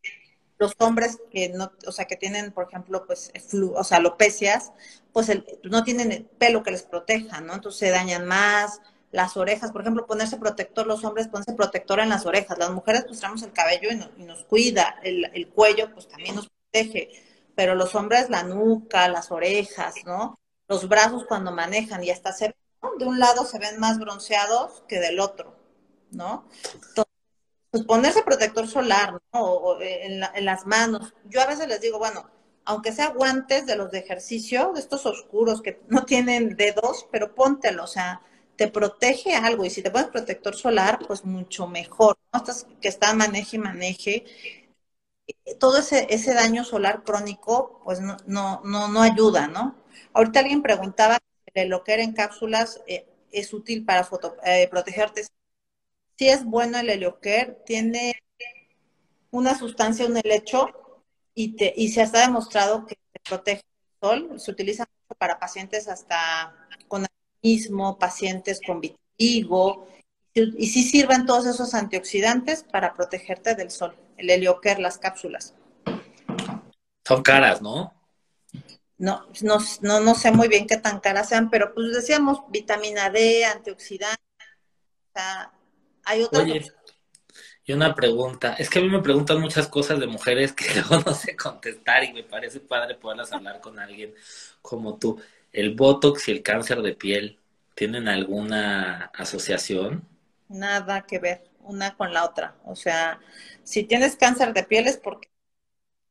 [0.57, 3.31] Los hombres que no, o sea, que tienen, por ejemplo, pues,
[3.73, 4.71] o sea, alopecias,
[5.11, 5.31] pues
[5.63, 7.55] no tienen el pelo que les proteja, ¿no?
[7.55, 8.79] Entonces se dañan más,
[9.11, 13.03] las orejas, por ejemplo, ponerse protector, los hombres ponerse protector en las orejas, las mujeres
[13.05, 17.09] pues traemos el cabello y, nos cuida, el, cuello pues también nos protege,
[17.55, 20.39] pero los hombres la nuca, las orejas, ¿no?
[20.67, 22.55] Los brazos cuando manejan y hasta se ven,
[22.99, 25.55] de un lado se ven más bronceados que del otro,
[26.11, 26.47] ¿no?
[26.73, 27.10] Entonces,
[27.71, 29.41] pues ponerse protector solar, ¿no?
[29.41, 31.13] O, en, en las manos.
[31.25, 32.29] Yo a veces les digo, bueno,
[32.65, 37.33] aunque sea guantes de los de ejercicio, de estos oscuros que no tienen dedos, pero
[37.33, 38.21] póntelo, o sea,
[38.57, 42.39] te protege algo y si te pones protector solar, pues mucho mejor, ¿no?
[42.39, 44.25] Estás, que está maneje y maneje.
[45.59, 49.75] Todo ese, ese daño solar crónico, pues no, no, no, no ayuda, ¿no?
[50.13, 55.25] Ahorita alguien preguntaba si el helioquer en cápsulas eh, es útil para foto, eh, protegerte.
[56.21, 58.21] Si es bueno el helioquer, tiene
[59.31, 60.67] una sustancia, un helecho,
[61.33, 65.87] y, te, y se ha demostrado que te protege del sol, se utiliza para pacientes
[65.87, 66.55] hasta
[66.87, 67.07] con
[67.41, 69.87] mismo, pacientes con vitiligo,
[70.35, 75.55] y sí sirven todos esos antioxidantes para protegerte del sol, el helioquer, las cápsulas.
[77.03, 77.95] Son caras, ¿no?
[78.99, 83.09] No, no, no, no sé muy bien qué tan caras sean, pero pues decíamos vitamina
[83.09, 84.19] D, antioxidantes,
[85.09, 85.51] o sea,
[86.05, 86.71] hay otras Oye,
[87.63, 91.03] y una pregunta, es que a mí me preguntan muchas cosas de mujeres que luego
[91.05, 94.13] no sé contestar y me parece padre poderlas hablar con alguien
[94.61, 95.21] como tú.
[95.51, 97.39] ¿El Botox y el cáncer de piel
[97.75, 100.07] tienen alguna asociación?
[100.49, 102.55] Nada que ver una con la otra.
[102.65, 103.19] O sea,
[103.63, 105.29] si tienes cáncer de piel es porque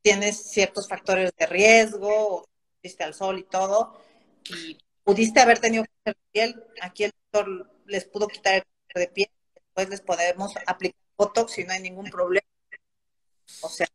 [0.02, 2.48] tienes ciertos factores de riesgo,
[2.82, 4.00] viste al sol y todo,
[4.48, 9.08] y pudiste haber tenido cáncer de piel, aquí el doctor les pudo quitar el cáncer
[9.08, 9.30] de piel,
[9.74, 12.46] después les podemos aplicar Botox y no hay ningún problema.
[13.62, 13.86] O sea,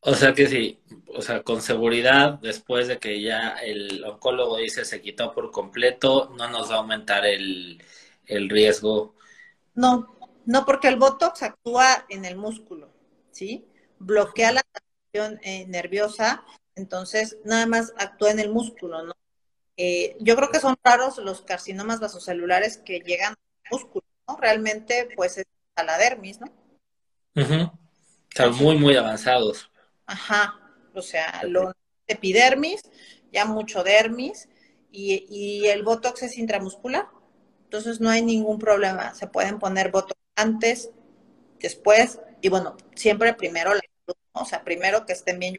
[0.00, 4.84] o sea que sí, o sea, con seguridad, después de que ya el oncólogo dice
[4.84, 7.82] se quitó por completo, no nos va a aumentar el,
[8.26, 9.14] el riesgo.
[9.74, 12.90] No, no, porque el Botox actúa en el músculo,
[13.30, 13.66] ¿sí?
[13.98, 19.14] Bloquea la acción eh, nerviosa, entonces nada más actúa en el músculo, ¿no?
[19.76, 24.36] Eh, yo creo que son raros los carcinomas vasocelulares que llegan al músculo, ¿no?
[24.36, 26.46] Realmente, pues es a la dermis, ¿no?
[28.28, 29.70] Están muy, muy avanzados.
[30.06, 30.60] Ajá,
[30.94, 31.74] o sea, lo
[32.06, 32.82] epidermis,
[33.32, 34.48] ya mucho dermis,
[34.90, 37.08] y, y el Botox es intramuscular.
[37.64, 39.14] Entonces no hay ningún problema.
[39.14, 40.90] Se pueden poner Botox antes,
[41.58, 45.58] después, y bueno, siempre primero la salud, o sea, primero que estén bien,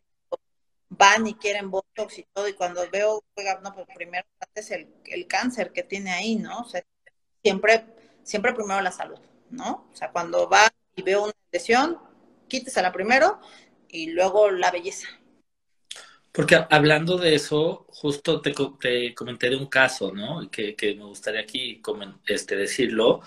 [0.90, 4.88] van y quieren Botox y todo, y cuando veo, oiga, no, pues primero antes el,
[5.06, 6.60] el cáncer que tiene ahí, ¿no?
[6.60, 6.84] O sea,
[7.42, 7.86] siempre,
[8.26, 9.20] siempre primero la salud,
[9.52, 9.88] ¿no?
[9.94, 11.98] O sea, cuando va y veo una lesión,
[12.50, 13.40] quítesela primero
[13.88, 15.08] y luego la belleza.
[16.34, 20.50] Porque hablando de eso, justo te, te comenté de un caso, ¿no?
[20.52, 21.82] Que, que me gustaría aquí
[22.26, 23.22] este, decirlo,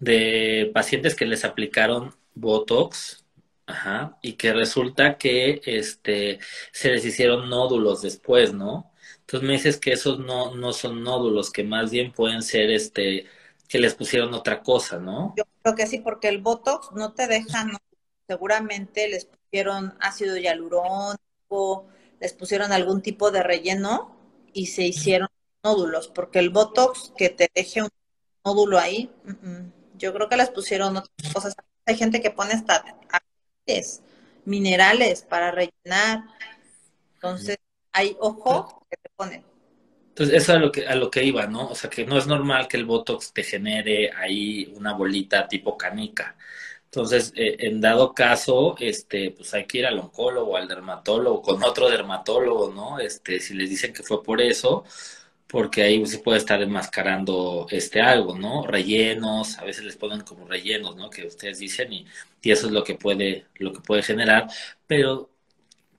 [0.00, 3.24] de pacientes que les aplicaron Botox,
[3.66, 6.40] ajá, y que resulta que este,
[6.72, 8.92] se les hicieron nódulos después, ¿no?
[9.20, 13.26] Entonces me dices que esos no, no son nódulos, que más bien pueden ser este,
[13.68, 15.34] que les pusieron otra cosa, ¿no?
[15.36, 17.78] Yo creo que sí, porque el Botox no te deja, no,
[18.26, 21.86] seguramente les pusieron ácido hialurónico,
[22.20, 24.16] les pusieron algún tipo de relleno
[24.52, 25.28] y se hicieron
[25.62, 27.90] nódulos, porque el Botox que te deje un
[28.44, 29.10] nódulo ahí,
[29.96, 31.54] yo creo que les pusieron otras cosas.
[31.84, 32.84] Hay gente que pone hasta
[34.44, 36.24] minerales para rellenar.
[37.14, 37.58] Entonces,
[37.92, 39.44] hay ojo que te ponen.
[40.18, 41.68] Entonces, eso es a lo que, a lo que iba, ¿no?
[41.68, 45.76] O sea, que no es normal que el Botox te genere ahí una bolita tipo
[45.78, 46.36] canica.
[46.86, 51.62] Entonces, eh, en dado caso, este, pues hay que ir al oncólogo, al dermatólogo, con
[51.62, 52.98] otro dermatólogo, ¿no?
[52.98, 54.84] Este, si les dicen que fue por eso,
[55.46, 58.66] porque ahí se puede estar enmascarando este algo, ¿no?
[58.66, 61.10] Rellenos, a veces les ponen como rellenos, ¿no?
[61.10, 62.06] Que ustedes dicen y,
[62.42, 64.48] y eso es lo que puede, lo que puede generar,
[64.86, 65.30] pero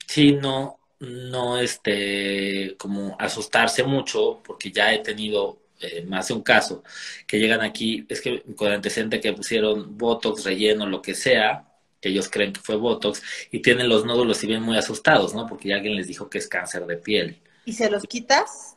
[0.08, 6.42] si no, no este, como asustarse mucho, porque ya he tenido eh, más de un
[6.42, 6.84] caso,
[7.26, 11.66] que llegan aquí, es que con antecedente que pusieron Botox, relleno, lo que sea,
[12.02, 15.48] que ellos creen que fue Botox, y tienen los nódulos y bien muy asustados, ¿no?
[15.48, 17.38] Porque ya alguien les dijo que es cáncer de piel.
[17.66, 18.76] ¿Y se los quitas?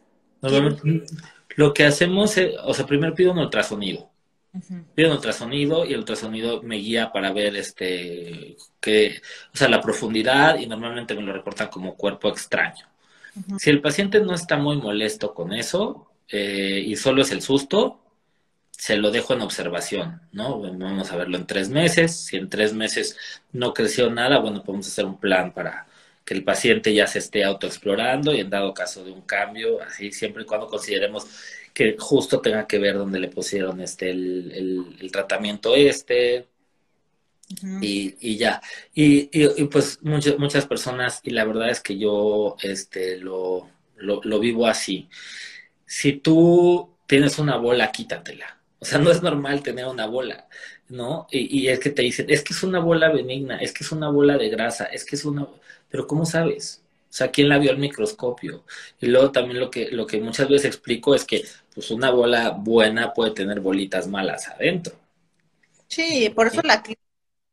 [1.55, 4.12] lo que hacemos es, o sea, primero pido un ultrasonido.
[4.95, 9.21] Pido un ultrasonido y el ultrasonido me guía para ver este que,
[9.55, 12.87] o sea, la profundidad y normalmente me lo reportan como cuerpo extraño.
[13.59, 17.99] Si el paciente no está muy molesto con eso, eh, y solo es el susto,
[18.71, 20.61] se lo dejo en observación, ¿no?
[20.61, 22.17] Vamos a verlo en tres meses.
[22.17, 23.17] Si en tres meses
[23.53, 25.87] no creció nada, bueno, podemos hacer un plan para
[26.25, 30.13] que el paciente ya se esté autoexplorando y en dado caso de un cambio, así
[30.13, 31.27] siempre y cuando consideremos
[31.73, 36.47] que justo tenga que ver donde le pusieron este el, tratamiento este,
[37.81, 38.63] y, y, ya.
[38.95, 44.21] Y, y, pues muchas, muchas personas, y la verdad es que yo este, lo, lo,
[44.25, 45.09] lo vivo así
[45.93, 48.59] si tú tienes una bola, quítatela.
[48.79, 50.49] O sea, no es normal tener una bola,
[50.89, 51.27] ¿no?
[51.31, 54.09] Y, es que te dicen, es que es una bola benigna, es que es una
[54.09, 55.47] bola de grasa, es que es una...
[55.91, 56.83] Pero ¿cómo sabes?
[57.11, 58.65] O sea, ¿quién la vio al microscopio?
[59.03, 61.45] Y luego también lo que, lo que muchas veces explico es que
[61.75, 64.95] pues una bola buena puede tener bolitas malas adentro.
[65.89, 67.03] Sí, por eso la clínica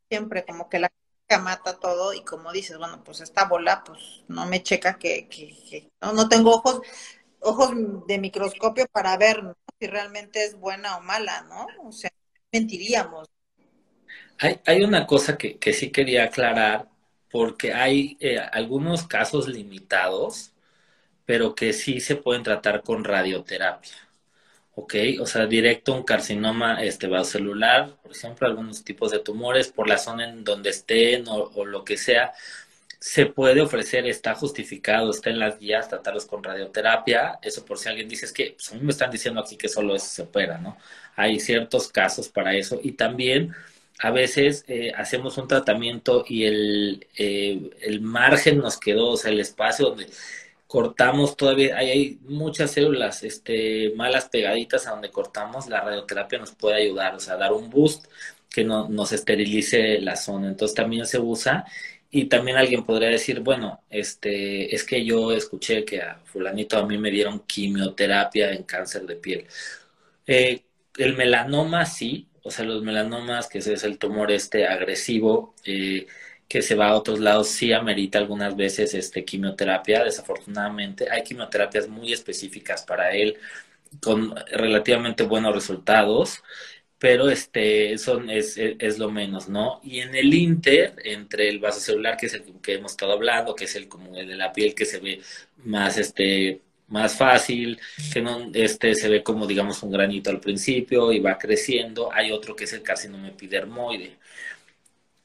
[0.09, 4.23] siempre como que la clínica mata todo y como dices, bueno, pues esta bola pues
[4.27, 6.81] no me checa que, que, no, no tengo ojos
[7.41, 7.71] ojos
[8.07, 11.67] de microscopio para ver si realmente es buena o mala, ¿no?
[11.87, 12.11] O sea,
[12.51, 13.29] mentiríamos.
[14.39, 16.89] Hay, hay una cosa que, que sí quería aclarar,
[17.31, 20.51] porque hay eh, algunos casos limitados,
[21.25, 24.08] pero que sí se pueden tratar con radioterapia.
[24.79, 24.95] ¿Ok?
[25.19, 29.97] O sea, directo un carcinoma este, celular, por ejemplo, algunos tipos de tumores por la
[29.97, 32.31] zona en donde estén o, lo que sea,
[32.99, 37.39] se puede ofrecer, está justificado, está en las guías, tratarlos con radioterapia.
[37.41, 39.69] Eso por si alguien dice, es que pues, a mí me están diciendo aquí que
[39.69, 40.77] solo eso se opera, ¿no?
[41.15, 42.79] Hay ciertos casos para eso.
[42.81, 43.53] Y también
[43.99, 49.31] a veces eh, hacemos un tratamiento y el, eh, el margen nos quedó, o sea,
[49.31, 50.07] el espacio donde
[50.69, 56.83] cortamos todavía, hay, muchas células este, malas pegaditas a donde cortamos, la radioterapia nos puede
[56.83, 58.05] ayudar, o sea, dar un boost
[58.51, 60.47] que no, nos esterilice la zona.
[60.47, 61.65] Entonces también se usa
[62.11, 66.85] y también alguien podría decir, bueno, este, es que yo escuché que a fulanito a
[66.85, 69.47] mí me dieron quimioterapia en cáncer de piel.
[70.27, 70.61] Eh,
[70.97, 76.05] el melanoma sí, o sea, los melanomas, que es el tumor este agresivo, eh,
[76.49, 81.09] que se va a otros lados, sí amerita algunas veces este, quimioterapia, desafortunadamente.
[81.09, 83.37] Hay quimioterapias muy específicas para él,
[84.01, 86.43] con relativamente buenos resultados
[86.99, 89.79] pero este son, es, es, lo menos, ¿no?
[89.83, 93.55] Y en el inter, entre el vaso celular, que es el que hemos estado hablando,
[93.55, 95.21] que es el como el de la piel que se ve
[95.63, 97.79] más este más fácil,
[98.11, 102.31] que no este se ve como digamos un granito al principio y va creciendo, hay
[102.31, 104.17] otro que es el carcinoma epidermoide.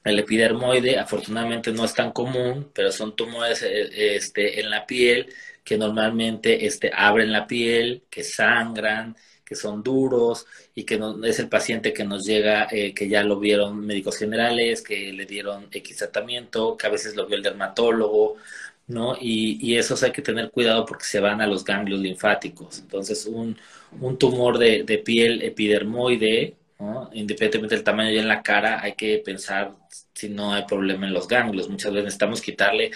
[0.04, 5.28] El epidermoide afortunadamente no es tan común, pero son tumores eh, este, en la piel
[5.64, 11.38] que normalmente este, abren la piel, que sangran, que son duros y que no, es
[11.38, 15.68] el paciente que nos llega, eh, que ya lo vieron médicos generales, que le dieron
[15.70, 18.36] X tratamiento, que a veces lo vio el dermatólogo,
[18.88, 19.16] ¿no?
[19.20, 22.78] Y, y esos hay que tener cuidado porque se van a los ganglios linfáticos.
[22.80, 23.56] Entonces, un,
[24.00, 26.56] un tumor de, de piel epidermoide,
[27.12, 29.72] independientemente del tamaño y en la cara, hay que pensar
[30.14, 31.68] si no hay problema en los ganglios.
[31.68, 32.90] Muchas veces necesitamos quitarle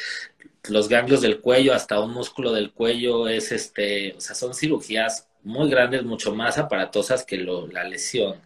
[0.69, 5.29] los ganglios del cuello hasta un músculo del cuello, es este, o sea, son cirugías
[5.43, 8.41] muy grandes, mucho más aparatosas que la lesión.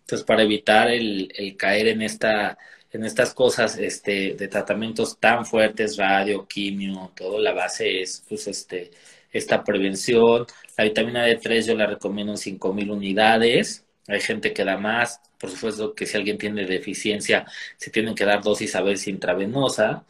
[0.00, 2.58] Entonces, para evitar el, caer en esta
[2.92, 8.46] en estas cosas este, de tratamientos tan fuertes, radio, quimio, todo, la base es pues,
[8.48, 8.90] este,
[9.32, 10.46] esta prevención.
[10.76, 13.84] La vitamina D3 yo la recomiendo en 5.000 unidades.
[14.08, 15.20] Hay gente que da más.
[15.38, 17.46] Por supuesto que si alguien tiene deficiencia,
[17.76, 20.04] se tienen que dar dosis a veces intravenosa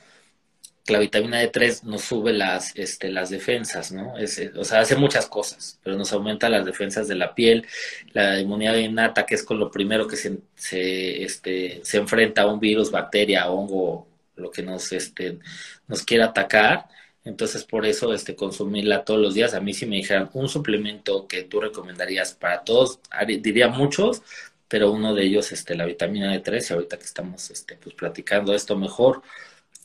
[0.89, 4.19] la vitamina D3 nos sube las, este, las defensas, ¿no?
[4.19, 7.67] Es, eh, o sea, hace muchas cosas, pero nos aumenta las defensas de la piel,
[8.13, 12.47] la inmunidad innata, que es con lo primero que se, se, este, se enfrenta a
[12.47, 15.39] un virus, bacteria, hongo, lo que nos, este,
[15.87, 16.89] nos quiera atacar.
[17.25, 19.55] Entonces, por eso, este, consumirla todos los días.
[19.55, 23.01] A mí si me dijeran un suplemento que tú recomendarías para todos,
[23.41, 24.23] diría muchos,
[24.69, 28.55] pero uno de ellos, este, la vitamina D3, y ahorita que estamos, este, pues, platicando
[28.55, 29.23] esto mejor,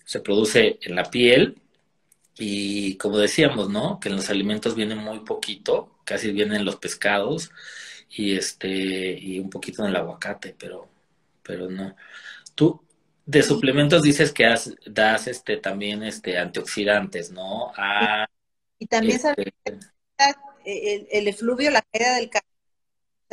[0.06, 1.58] se produce en la piel
[2.38, 4.00] y como decíamos, ¿no?
[4.00, 7.52] Que en los alimentos viene muy poquito, casi vienen los pescados
[8.10, 8.70] y este
[9.20, 10.90] y un poquito en el aguacate, pero
[11.44, 11.96] pero no.
[12.56, 12.82] Tú
[13.28, 14.56] de suplementos dices que
[14.86, 17.74] das este también este antioxidantes, ¿no?
[18.80, 19.52] y también este
[20.64, 22.48] el, el, efluvio, la caída del cabello,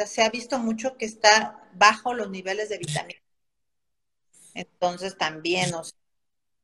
[0.06, 3.20] se ha visto mucho que está bajo los niveles de vitamina.
[4.54, 5.98] Entonces también, o sea,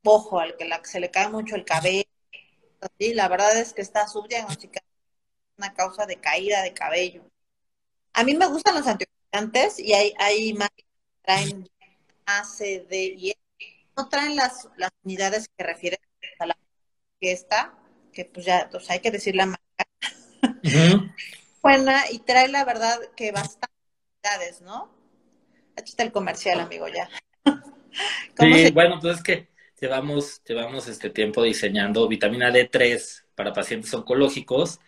[0.04, 2.04] ojo, al que se le cae mucho el cabello.
[2.98, 4.86] Sí, la verdad es que está subdiagnosticada
[5.56, 7.22] una causa de caída de cabello.
[8.12, 10.84] A mí me gustan los antioxidantes y hay, hay más que
[11.22, 11.68] traen
[12.38, 13.36] A, C, D y E.
[13.96, 15.98] No traen las, las unidades que refieren
[16.38, 16.56] a la
[17.20, 17.74] está,
[18.12, 19.84] que pues ya, pues hay que decir la marca.
[21.62, 23.76] Buena y trae la verdad que bastantes
[24.22, 24.90] unidades, ¿no?
[25.76, 27.08] Aquí está el comercial, amigo, ya.
[28.38, 29.48] Sí, bueno, pues es que
[29.80, 34.78] llevamos, llevamos este tiempo diseñando vitamina D3 para pacientes oncológicos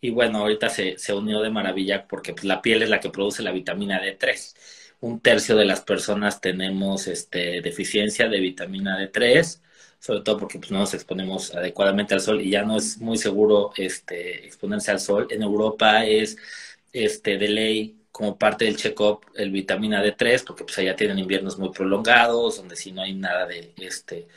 [0.00, 3.10] y bueno, ahorita se, se unió de maravilla porque pues, la piel es la que
[3.10, 4.54] produce la vitamina D3.
[5.00, 9.60] Un tercio de las personas tenemos este, deficiencia de vitamina D3,
[9.98, 13.16] sobre todo porque pues, no nos exponemos adecuadamente al sol y ya no es muy
[13.18, 15.26] seguro este, exponerse al sol.
[15.30, 16.36] En Europa es
[16.92, 21.58] este, de ley como parte del check-up el vitamina D3, porque pues allá tienen inviernos
[21.58, 24.28] muy prolongados, donde si no hay nada de este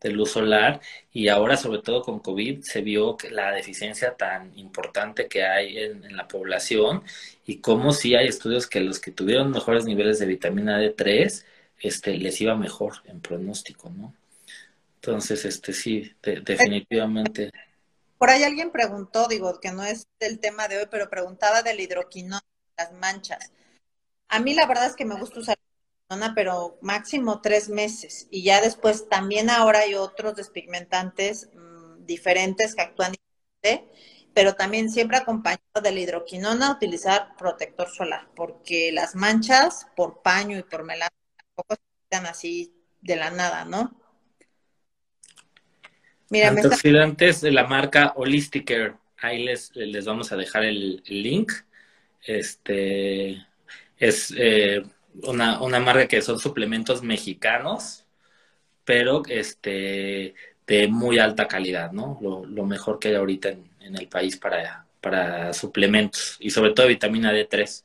[0.00, 0.80] de luz solar
[1.12, 6.16] y ahora sobre todo con COVID se vio la deficiencia tan importante que hay en,
[6.16, 7.02] la población
[7.44, 11.44] y cómo sí hay estudios que los que tuvieron mejores niveles de vitamina D3
[11.78, 14.14] este, les iba mejor en pronóstico, ¿no?
[14.96, 17.50] Entonces, este sí, definitivamente.
[18.18, 21.80] Por ahí alguien preguntó, digo, que no es el tema de hoy, pero preguntaba del
[21.80, 22.40] hidroquinón
[22.76, 23.50] las manchas.
[24.28, 25.56] A mí la verdad es que me gusta usar
[26.34, 28.26] pero máximo tres meses.
[28.30, 33.14] Y ya después también ahora hay otros despigmentantes mm, diferentes que actúan
[34.32, 40.58] pero también siempre acompañado de la hidroquinona, utilizar protector solar, porque las manchas por paño
[40.58, 43.94] y por melanina tampoco se quitan así de la nada, ¿no?
[46.30, 48.94] Mira, Antioxidantes de la marca Holisticer.
[49.18, 51.52] Ahí les, les vamos a dejar el, link.
[52.22, 53.46] Este
[53.98, 54.82] es eh,
[55.22, 58.06] una, una marca que son suplementos mexicanos,
[58.84, 60.34] pero este
[60.66, 62.18] de muy alta calidad, ¿no?
[62.22, 66.86] Lo, mejor que hay ahorita en, en el país para, para suplementos y sobre todo
[66.86, 67.84] vitamina D3.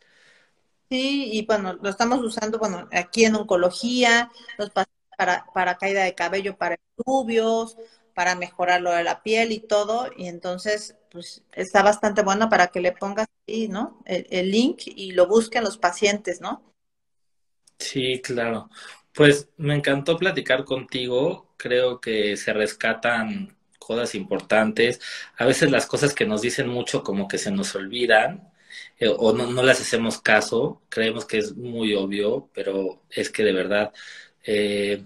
[0.90, 6.14] Sí, y bueno, lo estamos usando, bueno, aquí en oncología, los para, para caída de
[6.14, 7.76] cabello, para rubios,
[8.14, 12.68] para mejorar lo de la piel y todo, y entonces, pues está bastante bueno para
[12.68, 14.00] que le pongas ahí, ¿no?
[14.06, 16.75] El, el link y lo busquen los pacientes, ¿no?
[17.80, 18.70] Sí, claro.
[19.14, 21.54] Pues me encantó platicar contigo.
[21.58, 25.00] Creo que se rescatan cosas importantes.
[25.38, 28.52] A veces las cosas que nos dicen mucho como que se nos olvidan
[29.00, 30.82] eh, o no, no, las hacemos caso.
[30.90, 33.94] Creemos que es muy obvio, pero es que de verdad,
[34.44, 35.06] eh,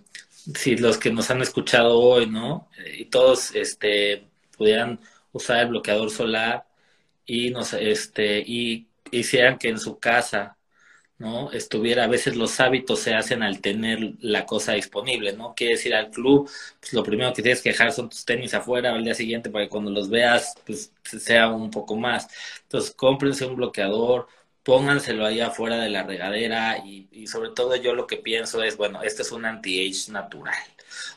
[0.56, 2.70] si los que nos han escuchado hoy, ¿no?
[2.78, 5.00] Eh, y todos este, pudieran
[5.32, 6.68] usar el bloqueador solar
[7.26, 10.58] y nos este y hicieran que en su casa
[11.20, 11.52] ¿no?
[11.52, 15.54] Estuviera, a veces los hábitos se hacen al tener la cosa disponible, ¿no?
[15.56, 16.50] Quieres ir al club,
[16.80, 19.66] pues lo primero que tienes que dejar son tus tenis afuera al día siguiente para
[19.66, 22.28] que cuando los veas, pues sea un poco más.
[22.64, 24.28] Entonces, cómprense un bloqueador,
[24.64, 28.78] pónganselo ahí afuera de la regadera y, y sobre todo yo lo que pienso es,
[28.78, 30.56] bueno, este es un anti-age natural.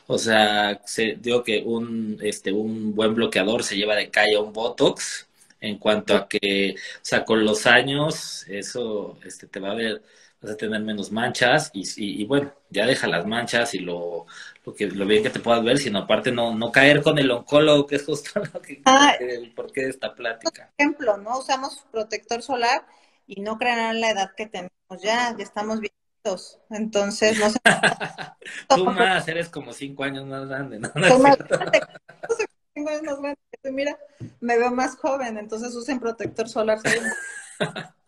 [0.07, 4.53] O sea, se, digo que un, este, un buen bloqueador se lleva de calle un
[4.53, 5.27] Botox,
[5.63, 10.03] en cuanto a que, o sea, con los años, eso este, te va a ver,
[10.41, 14.25] vas a tener menos manchas y, y, bueno, ya deja las manchas y lo,
[14.65, 17.31] lo, que, lo bien que te puedas ver, sino aparte no, no caer con el
[17.31, 20.69] oncólogo, que es justo lo que, ah, el porqué de esta plática.
[20.75, 21.39] Por ejemplo, ¿no?
[21.39, 22.85] Usamos protector solar
[23.25, 27.59] y no creerán la edad que tenemos ya, ya estamos viejitos, entonces no sé.
[28.67, 30.91] Tú más, eres como cinco años más grande, ¿no?
[32.85, 33.39] tengo más grande.
[33.71, 33.97] Mira,
[34.39, 36.79] me veo más joven, entonces usen protector solar.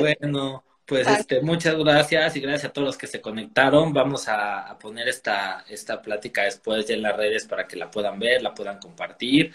[0.00, 3.92] Bueno, pues este, muchas gracias y gracias a todos los que se conectaron.
[3.92, 8.18] Vamos a, poner esta, esta plática después ya en las redes para que la puedan
[8.18, 9.52] ver, la puedan compartir.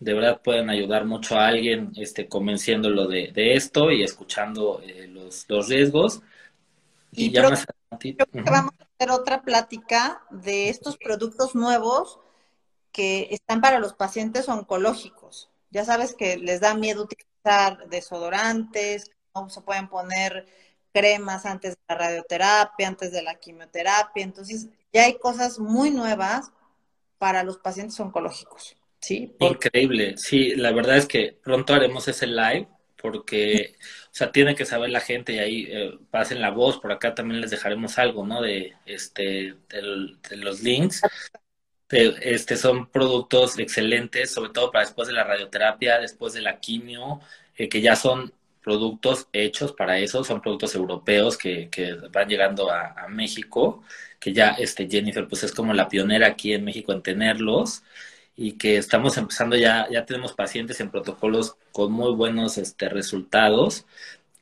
[0.00, 5.06] De verdad pueden ayudar mucho a alguien este, convenciéndolo de, de esto y escuchando eh,
[5.06, 6.20] los, los riesgos.
[7.12, 8.26] Y, ya más adelante.
[8.32, 12.18] vamos a hacer otra plática de estos productos nuevos
[12.94, 15.50] que están para los pacientes oncológicos.
[15.70, 20.46] Ya sabes que les da miedo utilizar desodorantes, no se pueden poner
[20.92, 24.22] cremas antes de la radioterapia, antes de la quimioterapia.
[24.22, 26.52] Entonces, ya hay cosas muy nuevas
[27.18, 28.76] para los pacientes oncológicos.
[29.00, 29.34] ¿sí?
[29.40, 30.16] Increíble.
[30.16, 32.68] Sí, la verdad es que pronto haremos ese live
[33.02, 33.74] porque,
[34.04, 36.78] o sea, tiene que saber la gente y ahí eh, pasen la voz.
[36.78, 38.40] Por acá también les dejaremos algo, ¿no?
[38.40, 41.02] De, este, de los links
[41.88, 47.20] este, son productos excelentes, sobre todo para después de la radioterapia, después de la quimio,
[47.56, 48.32] eh, que ya son
[48.62, 53.84] productos hechos para eso, son productos europeos que, que van llegando a, México,
[54.18, 57.82] que ya este Jennifer pues es como la pionera aquí en México en tenerlos
[58.36, 63.86] y que estamos empezando ya, ya tenemos pacientes en protocolos con muy buenos este, resultados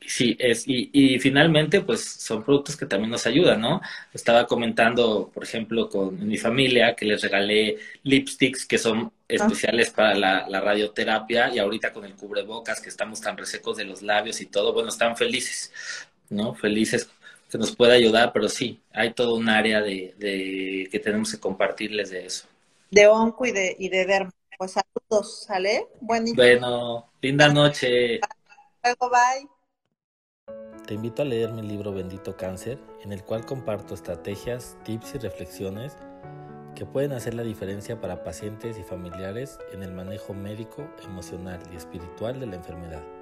[0.06, 3.80] Sí, es, y, y finalmente, pues son productos que también nos ayudan, ¿no?
[4.12, 10.14] Estaba comentando, por ejemplo, con mi familia que les regalé lipsticks que son especiales para
[10.14, 14.40] la, la, radioterapia y ahorita con el cubrebocas que estamos tan resecos de los labios
[14.40, 15.72] y todo, bueno, están felices,
[16.28, 16.54] ¿no?
[16.54, 17.08] Felices
[17.50, 21.40] que nos pueda ayudar, pero sí, hay todo un área de, de que tenemos que
[21.40, 22.46] compartirles de eso.
[22.90, 24.30] De onco y de, y de derma.
[24.58, 25.88] Pues saludos, ¿sale?
[26.00, 28.20] Bueno, linda noche.
[28.82, 29.61] Luego, bye.
[30.86, 35.18] Te invito a leer mi libro Bendito Cáncer, en el cual comparto estrategias, tips y
[35.18, 35.96] reflexiones
[36.74, 41.76] que pueden hacer la diferencia para pacientes y familiares en el manejo médico, emocional y
[41.76, 43.21] espiritual de la enfermedad.